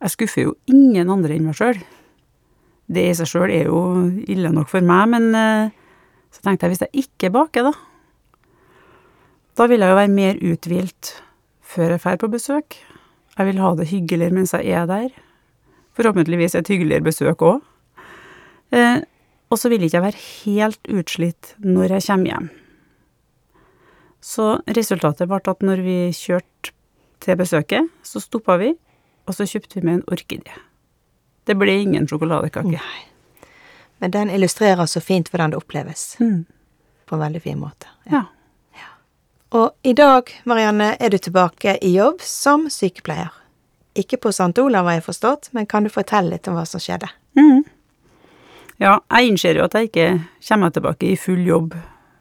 Jeg 0.00 0.14
skuffer 0.14 0.46
jo 0.46 0.54
ingen 0.70 1.10
andre 1.12 1.36
enn 1.36 1.48
meg 1.48 1.58
sjøl. 1.58 1.80
Det 2.90 3.04
i 3.06 3.16
seg 3.16 3.28
sjøl 3.28 3.52
er 3.52 3.68
jo 3.68 3.80
ille 4.32 4.50
nok 4.54 4.70
for 4.72 4.84
meg, 4.84 5.10
men 5.12 5.28
eh, 5.36 5.72
så 6.32 6.44
tenkte 6.44 6.66
jeg 6.66 6.74
hvis 6.74 6.84
jeg 6.86 7.04
ikke 7.04 7.32
baker, 7.34 7.70
da 7.70 7.74
Da 9.58 9.66
vil 9.68 9.82
jeg 9.82 9.92
jo 9.92 9.98
være 9.98 10.14
mer 10.14 10.38
uthvilt 10.40 11.16
før 11.60 11.94
jeg 11.94 12.02
drar 12.02 12.18
på 12.18 12.30
besøk. 12.32 12.78
Jeg 13.36 13.46
vil 13.46 13.60
ha 13.62 13.74
det 13.76 13.90
hyggeligere 13.90 14.34
mens 14.34 14.54
jeg 14.56 14.72
er 14.74 14.88
der. 14.88 15.10
Forhåpentligvis 15.94 16.56
et 16.56 16.70
hyggeligere 16.70 17.06
besøk 17.06 17.44
òg. 17.44 17.60
Eh, 18.72 19.02
og 19.50 19.58
så 19.58 19.68
vil 19.68 19.82
ikke 19.82 19.98
jeg 19.98 20.06
være 20.06 20.24
helt 20.44 20.90
utslitt 20.94 21.54
når 21.58 21.96
jeg 21.96 22.06
kommer 22.06 22.30
hjem. 22.32 22.50
Så 24.20 24.46
resultatet 24.76 25.28
ble 25.28 25.40
at 25.40 25.64
når 25.64 25.82
vi 25.84 25.98
kjørte 26.14 26.72
til 27.20 27.36
besøket, 27.40 27.88
så 28.02 28.20
stoppa 28.22 28.56
vi, 28.60 28.74
og 29.26 29.34
så 29.36 29.46
kjøpte 29.46 29.78
vi 29.80 29.86
med 29.86 29.94
en 30.00 30.04
orkidé. 30.16 30.56
Det 31.46 31.56
ble 31.58 31.72
ingen 31.82 32.06
sjokoladekake. 32.08 32.78
Nei. 32.78 33.48
Men 34.00 34.10
den 34.14 34.30
illustrerer 34.30 34.86
så 34.88 35.00
fint 35.04 35.28
hvordan 35.30 35.50
det 35.52 35.58
oppleves. 35.60 36.16
Mm. 36.20 36.44
På 37.06 37.14
en 37.18 37.20
veldig 37.26 37.42
fin 37.42 37.58
måte. 37.60 37.88
Ja. 38.10 38.24
Og 39.50 39.72
i 39.82 39.92
dag, 39.98 40.30
Marianne, 40.46 40.92
er 41.02 41.10
du 41.10 41.18
tilbake 41.18 41.72
i 41.82 41.96
jobb 41.96 42.20
som 42.22 42.68
sykepleier. 42.70 43.32
ikke 43.98 44.16
på 44.22 44.28
St. 44.30 44.54
Olav, 44.62 44.84
har 44.86 44.92
jeg 45.00 45.02
forstått, 45.08 45.48
men 45.52 45.66
kan 45.66 45.82
du 45.82 45.90
fortelle 45.90 46.30
litt 46.30 46.46
om 46.48 46.54
hva 46.54 46.62
som 46.66 46.80
skjedde? 46.80 47.08
Mm. 47.36 47.64
Ja, 48.78 49.00
jeg 49.10 49.26
innser 49.32 49.58
jo 49.58 49.64
at 49.64 49.74
jeg 49.74 49.88
ikke 49.90 50.06
kommer 50.48 50.70
tilbake 50.70 51.08
i 51.10 51.16
full 51.18 51.42
jobb 51.44 51.74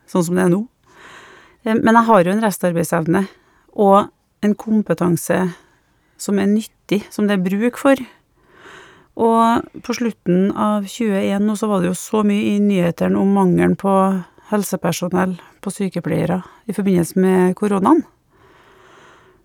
sånn 0.10 0.26
som 0.26 0.36
det 0.36 0.48
er 0.48 0.50
nå. 0.56 0.64
Eh, 1.64 1.76
Men 1.76 1.94
jeg 1.96 2.04
har 2.10 2.24
jo 2.26 2.32
en 2.32 2.42
restarbeidsevne 2.42 3.22
og 3.78 4.10
en 4.42 4.56
kompetanse 4.56 5.38
som 6.20 6.40
er 6.40 6.50
nyttig, 6.52 7.04
som 7.14 7.28
det 7.28 7.38
er 7.38 7.46
bruk 7.46 7.80
for. 7.80 8.00
Og 9.20 9.82
på 9.84 9.96
slutten 9.98 10.52
av 10.56 10.86
2021 10.88 11.44
nå 11.44 11.56
så 11.60 11.68
var 11.72 11.82
det 11.82 11.92
jo 11.92 11.98
så 11.98 12.24
mye 12.28 12.54
i 12.54 12.60
nyhetene 12.64 13.20
om 13.20 13.34
mangelen 13.36 13.76
på 13.80 13.96
helsepersonell, 14.50 15.36
på 15.60 15.74
sykepleiere, 15.74 16.40
i 16.70 16.76
forbindelse 16.76 17.20
med 17.20 17.58
koronaen. 17.60 18.06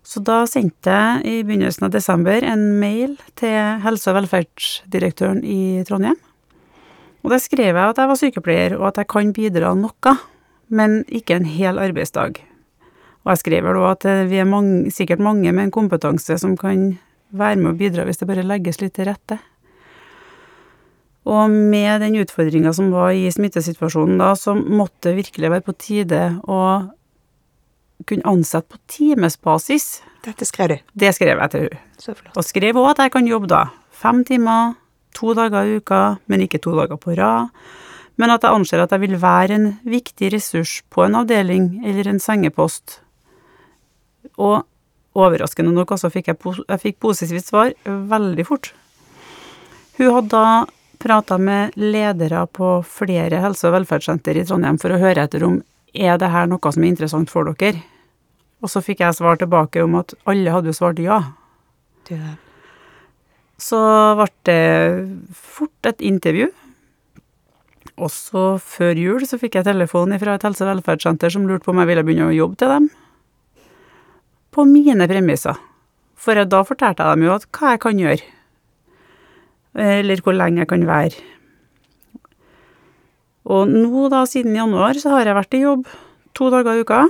Så 0.05 0.21
da 0.21 0.43
sendte 0.45 0.93
jeg 0.93 1.25
i 1.25 1.43
begynnelsen 1.43 1.87
av 1.87 1.93
desember 1.95 2.45
en 2.45 2.67
mail 2.79 3.17
til 3.39 3.81
helse- 3.81 4.11
og 4.11 4.19
velferdsdirektøren 4.19 5.41
i 5.41 5.81
Trondheim. 5.87 6.19
Og 7.25 7.33
der 7.33 7.41
skrev 7.41 7.73
jeg 7.73 7.89
at 7.89 7.97
jeg 7.97 8.11
var 8.11 8.19
sykepleier, 8.21 8.75
og 8.77 8.91
at 8.91 9.01
jeg 9.01 9.09
kan 9.09 9.33
bidra 9.33 9.73
noe, 9.73 10.17
men 10.69 11.01
ikke 11.09 11.39
en 11.39 11.49
hel 11.49 11.81
arbeidsdag. 11.81 12.37
Og 13.25 13.33
jeg 13.33 13.41
skrev 13.41 13.67
da 13.73 13.89
at 13.89 14.05
eh, 14.09 14.23
vi 14.29 14.39
er 14.41 14.49
mange, 14.49 14.91
sikkert 14.93 15.23
mange 15.23 15.49
med 15.49 15.67
en 15.67 15.73
kompetanse 15.73 16.37
som 16.41 16.53
kan 16.57 16.91
være 17.35 17.57
med 17.59 17.73
å 17.73 17.77
bidra 17.77 18.05
hvis 18.05 18.21
det 18.21 18.29
bare 18.29 18.45
legges 18.45 18.79
litt 18.83 18.93
til 18.97 19.09
rette. 19.09 19.39
Og 21.25 21.49
med 21.49 22.03
den 22.05 22.19
utfordringa 22.21 22.69
som 22.77 22.91
var 22.93 23.15
i 23.17 23.25
smittesituasjonen 23.33 24.19
da, 24.21 24.35
så 24.37 24.53
måtte 24.53 25.09
det 25.09 25.23
virkelig 25.23 25.49
være 25.55 25.65
på 25.65 25.73
tide 25.81 26.21
å 26.45 26.59
kunne 28.05 28.29
ansette 28.29 28.69
på 28.69 28.81
timesbasis. 28.91 30.03
Dette 30.25 30.45
skrev 30.45 30.69
du. 30.69 30.77
Det 30.93 31.13
skrev 31.17 31.41
jeg 31.41 31.53
til 31.53 31.65
henne. 31.65 32.29
Og 32.35 32.45
skrev 32.45 32.77
òg 32.77 32.91
at 32.91 33.01
jeg 33.05 33.15
kan 33.15 33.29
jobbe 33.29 33.49
da 33.49 33.63
fem 33.95 34.21
timer, 34.27 34.75
to 35.15 35.33
dager 35.33 35.65
i 35.65 35.79
uka, 35.79 36.19
men 36.29 36.43
ikke 36.45 36.61
to 36.61 36.75
dager 36.77 36.99
på 37.01 37.15
rad. 37.17 37.49
Men 38.21 38.31
at 38.31 38.45
jeg 38.45 38.55
anser 38.59 38.83
at 38.83 38.93
jeg 38.93 39.01
vil 39.01 39.17
være 39.19 39.57
en 39.57 39.67
viktig 39.87 40.29
ressurs 40.35 40.77
på 40.93 41.07
en 41.07 41.17
avdeling 41.23 41.81
eller 41.87 42.11
en 42.11 42.21
sengepost. 42.21 42.99
Og 44.41 44.63
overraskende 45.15 45.71
nok 45.71 45.95
også 45.95 46.11
fikk 46.11 46.31
jeg, 46.33 46.39
jeg 46.67 46.81
fikk 46.81 46.99
positivt 47.03 47.47
svar 47.47 47.71
veldig 47.85 48.45
fort. 48.47 48.73
Hun 49.95 50.11
hadde 50.11 50.31
da 50.33 50.65
prata 50.99 51.37
med 51.37 51.75
ledere 51.79 52.45
på 52.47 52.79
flere 52.87 53.39
helse- 53.43 53.67
og 53.69 53.75
velferdssenter 53.77 54.39
i 54.39 54.45
Trondheim 54.47 54.79
for 54.81 54.91
å 54.91 54.99
høre 54.99 55.23
etter 55.27 55.45
om 55.47 55.61
er 55.95 56.17
det 56.19 56.31
her 56.33 56.49
noe 56.51 56.71
som 56.73 56.83
er 56.83 56.91
interessant 56.91 57.31
for 57.31 57.47
dere. 57.55 57.79
Og 58.63 58.71
så 58.71 58.81
fikk 58.83 59.03
jeg 59.03 59.15
svar 59.15 59.39
tilbake 59.39 59.83
om 59.83 59.95
at 59.99 60.15
alle 60.27 60.51
hadde 60.51 60.71
jo 60.71 60.75
svart 60.75 60.99
ja. 61.03 61.21
Så 63.61 63.79
ble 64.19 64.27
det 64.49 64.61
fort 65.31 65.91
et 65.91 66.01
intervju. 66.03 66.49
Og 67.95 68.11
så 68.11 68.57
før 68.59 68.97
jul 68.99 69.23
så 69.29 69.39
fikk 69.39 69.55
jeg 69.59 69.69
telefon 69.69 70.17
fra 70.19 70.35
et 70.35 70.43
helse- 70.43 70.65
og 70.65 70.73
velferdssenter 70.73 71.31
som 71.31 71.47
lurte 71.47 71.63
på 71.63 71.71
om 71.71 71.79
jeg 71.83 71.93
ville 71.93 72.03
begynne 72.03 72.31
å 72.31 72.35
jobbe 72.35 72.59
til 72.59 72.73
dem. 72.73 72.89
På 74.55 74.63
mine 74.63 75.07
premisser. 75.11 75.57
For 76.15 76.39
da 76.47 76.61
fortalte 76.63 77.03
jeg 77.03 77.17
dem 77.17 77.27
jo 77.27 77.35
hva 77.35 77.73
jeg 77.73 77.81
kan 77.83 77.99
gjøre. 77.99 78.31
Eller 79.75 80.21
hvor 80.23 80.35
lenge 80.37 80.63
jeg 80.63 80.71
kan 80.71 80.85
være. 80.87 81.23
Og 83.51 83.69
nå 83.69 84.07
da, 84.09 84.23
siden 84.25 84.55
januar, 84.55 84.97
så 84.97 85.11
har 85.13 85.27
jeg 85.27 85.37
vært 85.37 85.57
i 85.57 85.61
jobb 85.65 85.89
to 86.35 86.47
dager 86.53 86.79
i 86.79 86.85
uka. 86.85 87.01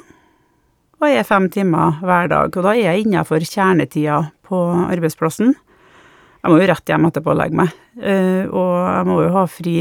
Og 1.00 1.06
jeg 1.12 1.22
er 1.22 1.28
fem 1.28 1.46
timer 1.52 2.00
hver 2.02 2.32
dag. 2.32 2.50
Og 2.50 2.66
da 2.66 2.74
er 2.74 2.90
jeg 2.90 3.06
innafor 3.06 3.46
kjernetida 3.46 4.24
på 4.48 4.62
arbeidsplassen. 4.90 5.54
Jeg 6.46 6.52
må 6.52 6.60
jo 6.62 6.68
rett 6.70 6.92
hjem 6.92 7.08
etterpå 7.08 7.32
og 7.34 7.40
legge 7.40 7.60
meg. 7.62 7.78
Eh, 8.02 8.44
og 8.50 8.74
jeg 8.90 9.08
må 9.10 9.20
jo 9.24 9.32
ha 9.38 9.46
fri 9.50 9.78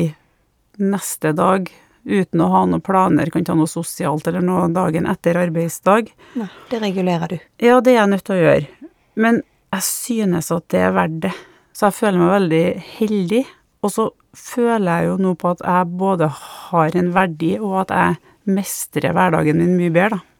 neste 0.80 1.34
dag 1.36 1.68
uten 2.04 2.42
å 2.44 2.50
ha 2.52 2.64
noen 2.68 2.84
planer, 2.84 3.30
kan 3.32 3.46
ta 3.46 3.56
noe 3.56 3.70
sosialt 3.70 4.28
eller 4.28 4.44
noe 4.44 4.68
dagen 4.74 5.08
etter 5.10 5.38
arbeidsdag. 5.40 6.10
nei, 6.40 6.50
det 6.70 6.82
regulerer 6.82 7.34
du. 7.34 7.38
Ja, 7.62 7.80
det 7.80 7.94
er 7.94 8.02
jeg 8.02 8.12
nødt 8.12 8.26
til 8.28 8.36
å 8.36 8.42
gjøre. 8.42 8.90
Men 9.14 9.42
jeg 9.74 9.86
synes 9.88 10.52
at 10.54 10.68
det 10.74 10.84
er 10.84 10.94
verdt 10.96 11.22
det. 11.26 11.32
Så 11.74 11.88
jeg 11.88 11.98
føler 11.98 12.20
meg 12.20 12.34
veldig 12.34 12.66
heldig. 12.98 13.42
Og 13.84 13.92
så 13.92 14.10
føler 14.34 15.00
jeg 15.00 15.10
jo 15.10 15.16
nå 15.22 15.34
på 15.38 15.50
at 15.54 15.64
jeg 15.64 15.96
både 15.98 16.28
har 16.28 17.00
en 17.00 17.10
verdi, 17.14 17.56
og 17.60 17.80
at 17.84 17.92
jeg 17.94 18.54
mestrer 18.54 19.16
hverdagen 19.16 19.58
min 19.60 19.76
mye 19.78 19.92
bedre, 19.94 20.20
da. 20.20 20.30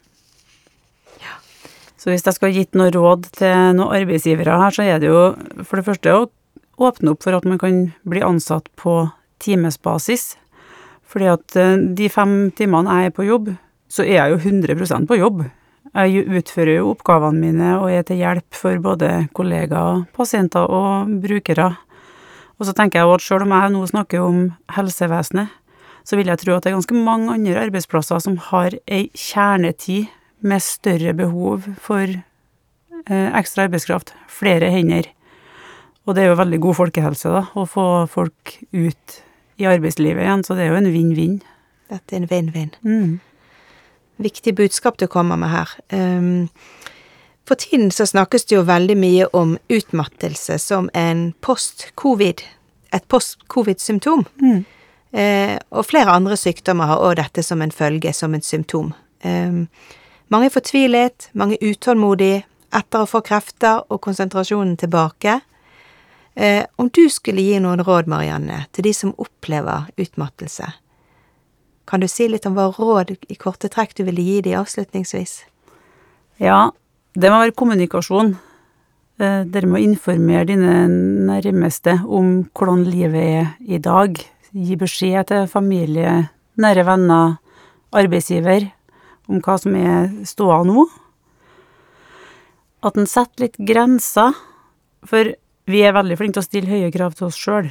Så 2.05 2.13
hvis 2.13 2.27
jeg 2.27 2.37
skal 2.37 2.53
gitt 2.53 2.77
noe 2.77 2.91
råd 2.93 3.31
til 3.33 3.79
noen 3.79 3.95
arbeidsgivere 3.97 4.59
her, 4.61 4.75
så 4.77 4.85
er 4.85 4.99
det 5.01 5.09
jo 5.09 5.23
for 5.65 5.81
det 5.81 5.87
første 5.87 6.13
å 6.13 6.27
åpne 6.85 7.15
opp 7.15 7.25
for 7.25 7.33
at 7.33 7.47
man 7.49 7.57
kan 7.63 7.79
bli 8.05 8.21
ansatt 8.21 8.69
på 8.77 9.07
timesbasis. 9.41 10.35
Fordi 11.15 11.31
at 11.31 11.59
eh, 11.61 11.77
de 11.95 12.11
fem 12.11 12.35
timene 12.59 12.99
jeg 12.99 13.13
er 13.13 13.15
på 13.15 13.29
jobb, 13.29 13.53
så 13.87 14.03
er 14.03 14.17
jeg 14.19 14.35
jo 14.35 14.41
100% 14.51 15.07
på 15.07 15.21
jobb. 15.21 15.45
Jeg 15.95 16.25
utfører 16.27 16.81
jo 16.81 16.91
oppgavene 16.91 17.39
mine 17.39 17.75
og 17.79 17.93
er 17.95 18.03
til 18.03 18.19
hjelp 18.19 18.57
for 18.59 18.81
både 18.83 19.29
kollegaer, 19.37 20.03
pasienter 20.17 20.67
og 20.67 21.13
brukere. 21.23 21.69
Og 22.59 22.67
så 22.67 22.75
tenker 22.75 22.99
jeg 22.99 23.07
jo 23.07 23.15
at 23.15 23.23
selv 23.23 23.47
om 23.47 23.55
jeg 23.55 23.71
nå 23.71 23.83
snakker 23.87 24.25
om 24.25 24.41
helsevesenet, 24.75 25.53
så 26.05 26.19
vil 26.19 26.29
jeg 26.29 26.41
tro 26.43 26.57
at 26.57 26.67
det 26.67 26.73
er 26.73 26.77
ganske 26.81 26.99
mange 26.99 27.33
andre 27.33 27.63
arbeidsplasser 27.63 28.21
som 28.21 28.37
har 28.51 28.75
ei 28.91 29.07
kjernetid 29.15 30.11
med 30.45 30.61
større 30.61 31.15
behov 31.17 31.69
for 31.81 32.05
eh, 32.11 33.29
ekstra 33.39 33.69
arbeidskraft, 33.69 34.13
flere 34.29 34.69
hender. 34.75 35.07
Og 36.05 36.17
det 36.17 36.25
er 36.25 36.33
jo 36.33 36.41
veldig 36.43 36.61
god 36.67 36.79
folkehelse, 36.83 37.31
da, 37.33 37.47
å 37.57 37.65
få 37.71 37.87
folk 38.11 38.59
ut 38.75 39.23
i 39.61 39.67
arbeidslivet 39.71 40.25
igjen, 40.25 40.45
så 40.45 40.57
det 40.57 40.67
er 40.67 40.73
jo 40.73 40.81
en 40.81 40.93
vinn-vinn. 40.95 41.39
Dette 41.93 42.17
er 42.17 42.23
en 42.23 42.31
vinn-vinn. 42.31 42.73
Mm. 42.83 43.21
Viktig 44.25 44.55
budskap 44.59 44.99
du 44.99 45.07
kommer 45.11 45.37
med 45.37 45.53
her. 45.53 45.71
Um, 45.93 46.49
for 47.47 47.61
tiden 47.61 47.91
så 47.91 48.07
snakkes 48.07 48.47
det 48.49 48.57
jo 48.57 48.65
veldig 48.67 48.97
mye 48.97 49.27
om 49.37 49.57
utmattelse 49.69 50.59
som 50.63 50.89
en 50.95 51.33
post-covid, 51.45 52.43
et 52.95 53.09
post-covid-symptom. 53.09 54.25
Mm. 54.41 54.65
Uh, 55.15 55.57
og 55.71 55.87
flere 55.87 56.15
andre 56.15 56.37
sykdommer 56.37 56.91
har 56.91 57.03
òg 57.03 57.19
dette 57.21 57.43
som 57.43 57.63
en 57.63 57.75
følge, 57.75 58.13
som 58.13 58.35
et 58.35 58.47
symptom. 58.47 58.93
Um, 59.25 59.69
mange 60.33 60.49
er 60.49 60.55
fortvilet, 60.55 61.31
mange 61.35 61.59
utålmodige 61.63 62.43
etter 62.75 63.05
å 63.05 63.09
få 63.09 63.21
krefter 63.23 63.85
og 63.93 64.01
konsentrasjonen 64.03 64.77
tilbake. 64.81 65.39
Eh, 66.35 66.65
om 66.77 66.89
du 66.89 67.07
skulle 67.11 67.43
gi 67.43 67.59
noen 67.63 67.83
råd, 67.87 68.09
Marianne, 68.11 68.65
til 68.75 68.89
de 68.89 68.95
som 68.97 69.15
opplever 69.23 69.87
utmattelse, 70.01 70.73
kan 71.87 72.01
du 72.01 72.09
si 72.09 72.27
litt 72.29 72.47
om 72.49 72.57
hva 72.57 72.71
råd 72.75 73.13
i 73.29 73.37
korte 73.39 73.69
trekk 73.71 73.93
du 73.95 74.07
ville 74.07 74.25
gi 74.25 74.41
dem 74.47 74.63
avslutningsvis? 74.63 75.43
Ja, 76.43 76.73
det 77.15 77.31
må 77.31 77.43
være 77.43 77.55
kommunikasjon. 77.55 78.35
Eh, 79.23 79.43
Dere 79.47 79.71
må 79.71 79.79
informere 79.79 80.49
dine 80.49 80.89
nærmeste 80.89 82.01
om 82.03 82.49
hvordan 82.51 82.83
livet 82.89 83.29
er 83.39 83.53
i 83.63 83.79
dag. 83.79 84.19
Gi 84.55 84.79
beskjed 84.81 85.29
til 85.31 85.47
familie, 85.51 86.31
nære 86.59 86.87
venner, 86.89 87.37
arbeidsgiver 87.95 88.73
om 89.31 89.39
hva 89.45 89.57
som 89.61 89.77
er 89.79 90.11
ståa 90.27 90.63
nå. 90.67 90.89
At 92.85 92.99
en 92.99 93.09
setter 93.09 93.47
litt 93.47 93.61
grenser, 93.71 94.35
for 95.05 95.31
vi 95.71 95.81
er 95.85 95.97
veldig 95.97 96.17
flinke 96.21 96.37
til 96.37 96.45
å 96.45 96.49
stille 96.49 96.71
høye 96.71 96.93
krav 96.95 97.17
til 97.19 97.29
oss 97.29 97.39
sjøl. 97.41 97.71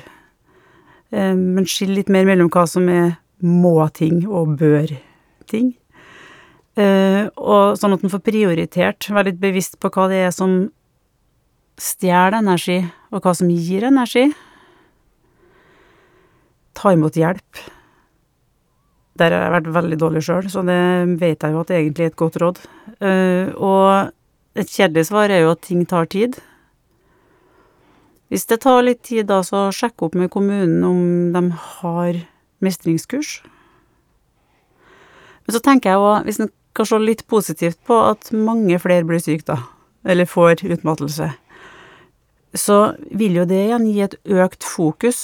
Men 1.13 1.67
skille 1.69 1.99
litt 1.99 2.09
mer 2.09 2.25
mellom 2.25 2.49
hva 2.49 2.63
som 2.65 2.87
er 2.89 3.11
må-ting 3.43 4.23
og 4.25 4.55
bør-ting. 4.57 5.73
Eh, 6.73 7.27
og 7.37 7.75
sånn 7.77 7.93
at 7.93 8.01
en 8.05 8.13
får 8.13 8.23
prioritert, 8.25 9.09
være 9.13 9.29
litt 9.29 9.41
bevisst 9.41 9.77
på 9.81 9.91
hva 9.93 10.07
det 10.09 10.23
er 10.25 10.33
som 10.33 10.55
stjeler 11.77 12.39
energi, 12.39 12.79
og 13.13 13.21
hva 13.21 13.33
som 13.37 13.51
gir 13.51 13.85
energi. 13.89 14.25
Ta 16.73 16.93
imot 16.95 17.17
hjelp. 17.19 17.61
Der 19.21 19.35
har 19.35 19.45
jeg 19.45 19.53
vært 19.59 19.73
veldig 19.75 19.99
dårlig 20.01 20.23
sjøl, 20.25 20.49
så 20.49 20.63
det 20.65 20.79
vet 21.21 21.45
jeg 21.45 21.53
jo 21.53 21.61
at 21.61 21.69
det 21.69 21.77
egentlig 21.77 22.07
er 22.07 22.13
et 22.13 22.21
godt 22.23 22.39
råd. 22.41 22.63
Eh, 22.97 23.53
og 23.53 24.57
et 24.57 24.69
kjedelig 24.69 25.09
svar 25.11 25.33
er 25.33 25.43
jo 25.43 25.53
at 25.53 25.61
ting 25.67 25.85
tar 25.89 26.09
tid. 26.09 26.39
Hvis 28.33 28.47
det 28.49 28.63
tar 28.63 28.79
litt 28.81 29.03
tid, 29.05 29.27
da, 29.29 29.43
så 29.45 29.67
sjekk 29.69 30.07
opp 30.07 30.15
med 30.17 30.31
kommunen 30.33 30.81
om 30.87 31.01
de 31.35 31.41
har 31.53 32.15
mestringskurs. 32.65 33.43
Men 35.45 35.53
så 35.53 35.61
tenker 35.61 35.93
jeg 35.93 36.01
òg, 36.01 36.25
hvis 36.25 36.39
en 36.41 36.49
kan 36.73 36.89
se 36.89 36.97
litt 36.97 37.21
positivt 37.29 37.77
på 37.85 37.99
at 38.07 38.31
mange 38.33 38.79
flere 38.81 39.05
blir 39.05 39.21
syke, 39.21 39.45
da, 39.51 39.59
eller 40.09 40.25
får 40.25 40.65
utmattelse, 40.65 41.29
så 42.57 42.79
vil 43.13 43.37
jo 43.37 43.45
det 43.45 43.61
igjen 43.67 43.85
gi 43.91 44.01
et 44.07 44.17
økt 44.25 44.65
fokus. 44.65 45.21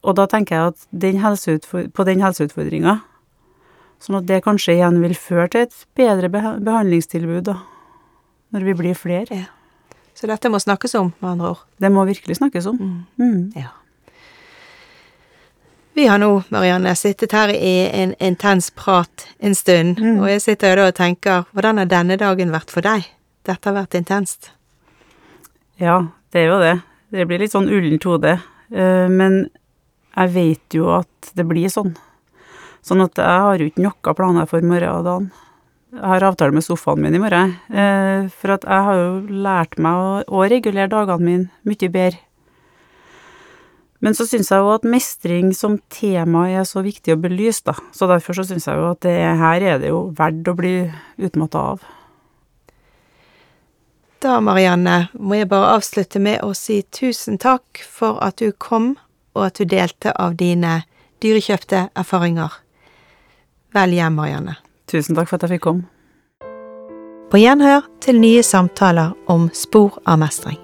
Og 0.00 0.16
da 0.16 0.24
tenker 0.32 0.56
jeg 0.56 0.72
at 0.72 0.88
den 1.04 1.20
på 1.92 2.08
den 2.08 2.24
helseutfordringa, 2.24 3.02
sånn 4.00 4.22
at 4.22 4.32
det 4.32 4.42
kanskje 4.48 4.78
igjen 4.78 5.04
vil 5.04 5.12
føre 5.12 5.52
til 5.52 5.68
et 5.68 5.80
bedre 5.92 6.32
behandlingstilbud, 6.32 7.52
da, 7.52 7.60
når 8.56 8.70
vi 8.72 8.80
blir 8.80 8.96
flere. 8.96 9.44
Så 10.20 10.28
dette 10.28 10.50
må 10.52 10.58
snakkes 10.60 10.94
om, 11.00 11.12
med 11.20 11.30
andre 11.30 11.54
ord. 11.54 11.60
Det 11.80 11.88
må 11.92 12.04
virkelig 12.04 12.36
snakkes 12.36 12.66
om. 12.68 12.80
Mm. 13.16 13.52
Ja. 13.56 13.70
Vi 15.96 16.04
har 16.06 16.20
nå, 16.20 16.28
Marianne, 16.52 16.92
sittet 16.96 17.32
her 17.32 17.50
i 17.50 17.88
en 18.02 18.12
intens 18.20 18.68
prat 18.70 19.26
en 19.40 19.56
stund, 19.58 19.98
og 20.20 20.28
jeg 20.30 20.42
sitter 20.44 20.70
jo 20.70 20.76
da 20.78 20.84
og 20.92 20.94
tenker, 20.96 21.48
hvordan 21.52 21.80
har 21.82 21.88
denne 21.90 22.16
dagen 22.20 22.52
vært 22.54 22.70
for 22.70 22.84
deg? 22.84 23.08
Dette 23.48 23.68
har 23.68 23.74
vært 23.80 23.96
intenst. 23.98 24.52
Ja, 25.80 25.96
det 26.30 26.44
er 26.44 26.52
jo 26.52 26.60
det. 26.62 26.76
Det 27.10 27.26
blir 27.26 27.40
litt 27.42 27.52
sånn 27.56 27.68
ullent 27.72 28.04
hode. 28.06 28.36
Eh, 28.70 29.08
Men 29.08 29.48
jeg 30.14 30.32
vet 30.36 30.76
jo 30.76 30.90
at 31.00 31.32
det 31.34 31.46
blir 31.48 31.72
sånn. 31.72 31.96
Sånn 32.84 33.02
at 33.02 33.16
jeg 33.18 33.40
har 33.44 33.58
jo 33.58 33.66
ikke 33.70 33.82
noen 33.84 34.16
planer 34.16 34.46
for 34.48 34.62
morgendagen. 34.62 35.30
Jeg 35.90 36.06
har 36.06 36.22
avtale 36.22 36.54
med 36.54 36.62
sofaen 36.62 37.00
min 37.02 37.16
i 37.18 37.18
morgen, 37.18 37.56
eh, 37.74 38.28
for 38.30 38.54
at 38.54 38.62
jeg 38.62 38.86
har 38.86 38.98
jo 38.98 39.40
lært 39.42 39.74
meg 39.82 39.98
å, 39.98 40.10
å 40.22 40.44
regulere 40.46 40.90
dagene 40.92 41.24
mine 41.24 41.48
mye 41.66 41.90
bedre. 41.90 42.20
Men 44.00 44.14
så 44.16 44.24
syns 44.24 44.48
jeg 44.48 44.62
jo 44.62 44.70
at 44.72 44.86
mestring 44.86 45.50
som 45.52 45.80
tema 45.92 46.46
er 46.48 46.62
så 46.64 46.80
viktig 46.86 47.12
å 47.12 47.20
belyse, 47.20 47.66
da. 47.66 47.74
Så 47.92 48.08
derfor 48.08 48.38
så 48.38 48.46
syns 48.48 48.68
jeg 48.70 48.78
jo 48.78 48.86
at 48.94 49.02
det 49.04 49.16
her 49.42 49.66
er 49.74 49.82
det 49.82 49.90
jo 49.90 50.06
verdt 50.16 50.48
å 50.48 50.56
bli 50.56 50.74
utmatta 51.20 51.64
av. 51.74 51.84
Da, 54.22 54.38
Marianne, 54.44 55.10
må 55.18 55.40
jeg 55.40 55.50
bare 55.50 55.74
avslutte 55.74 56.22
med 56.22 56.40
å 56.46 56.54
si 56.56 56.80
tusen 56.92 57.36
takk 57.40 57.82
for 57.82 58.22
at 58.24 58.40
du 58.40 58.54
kom, 58.56 58.94
og 59.34 59.50
at 59.50 59.60
du 59.60 59.68
delte 59.68 60.14
av 60.14 60.38
dine 60.40 60.82
dyrekjøpte 61.20 61.88
erfaringer. 61.98 62.60
Vel 63.76 63.98
hjem, 63.98 64.16
Marianne. 64.16 64.60
Tusen 64.90 65.14
takk 65.14 65.30
for 65.30 65.38
at 65.38 65.46
jeg 65.46 65.58
fikk 65.58 65.68
komme. 65.68 65.86
På 67.30 67.38
gjenhør 67.38 67.86
til 68.02 68.18
nye 68.18 68.42
samtaler 68.42 69.14
om 69.30 69.46
spor 69.54 70.00
av 70.02 70.18
mestring. 70.18 70.58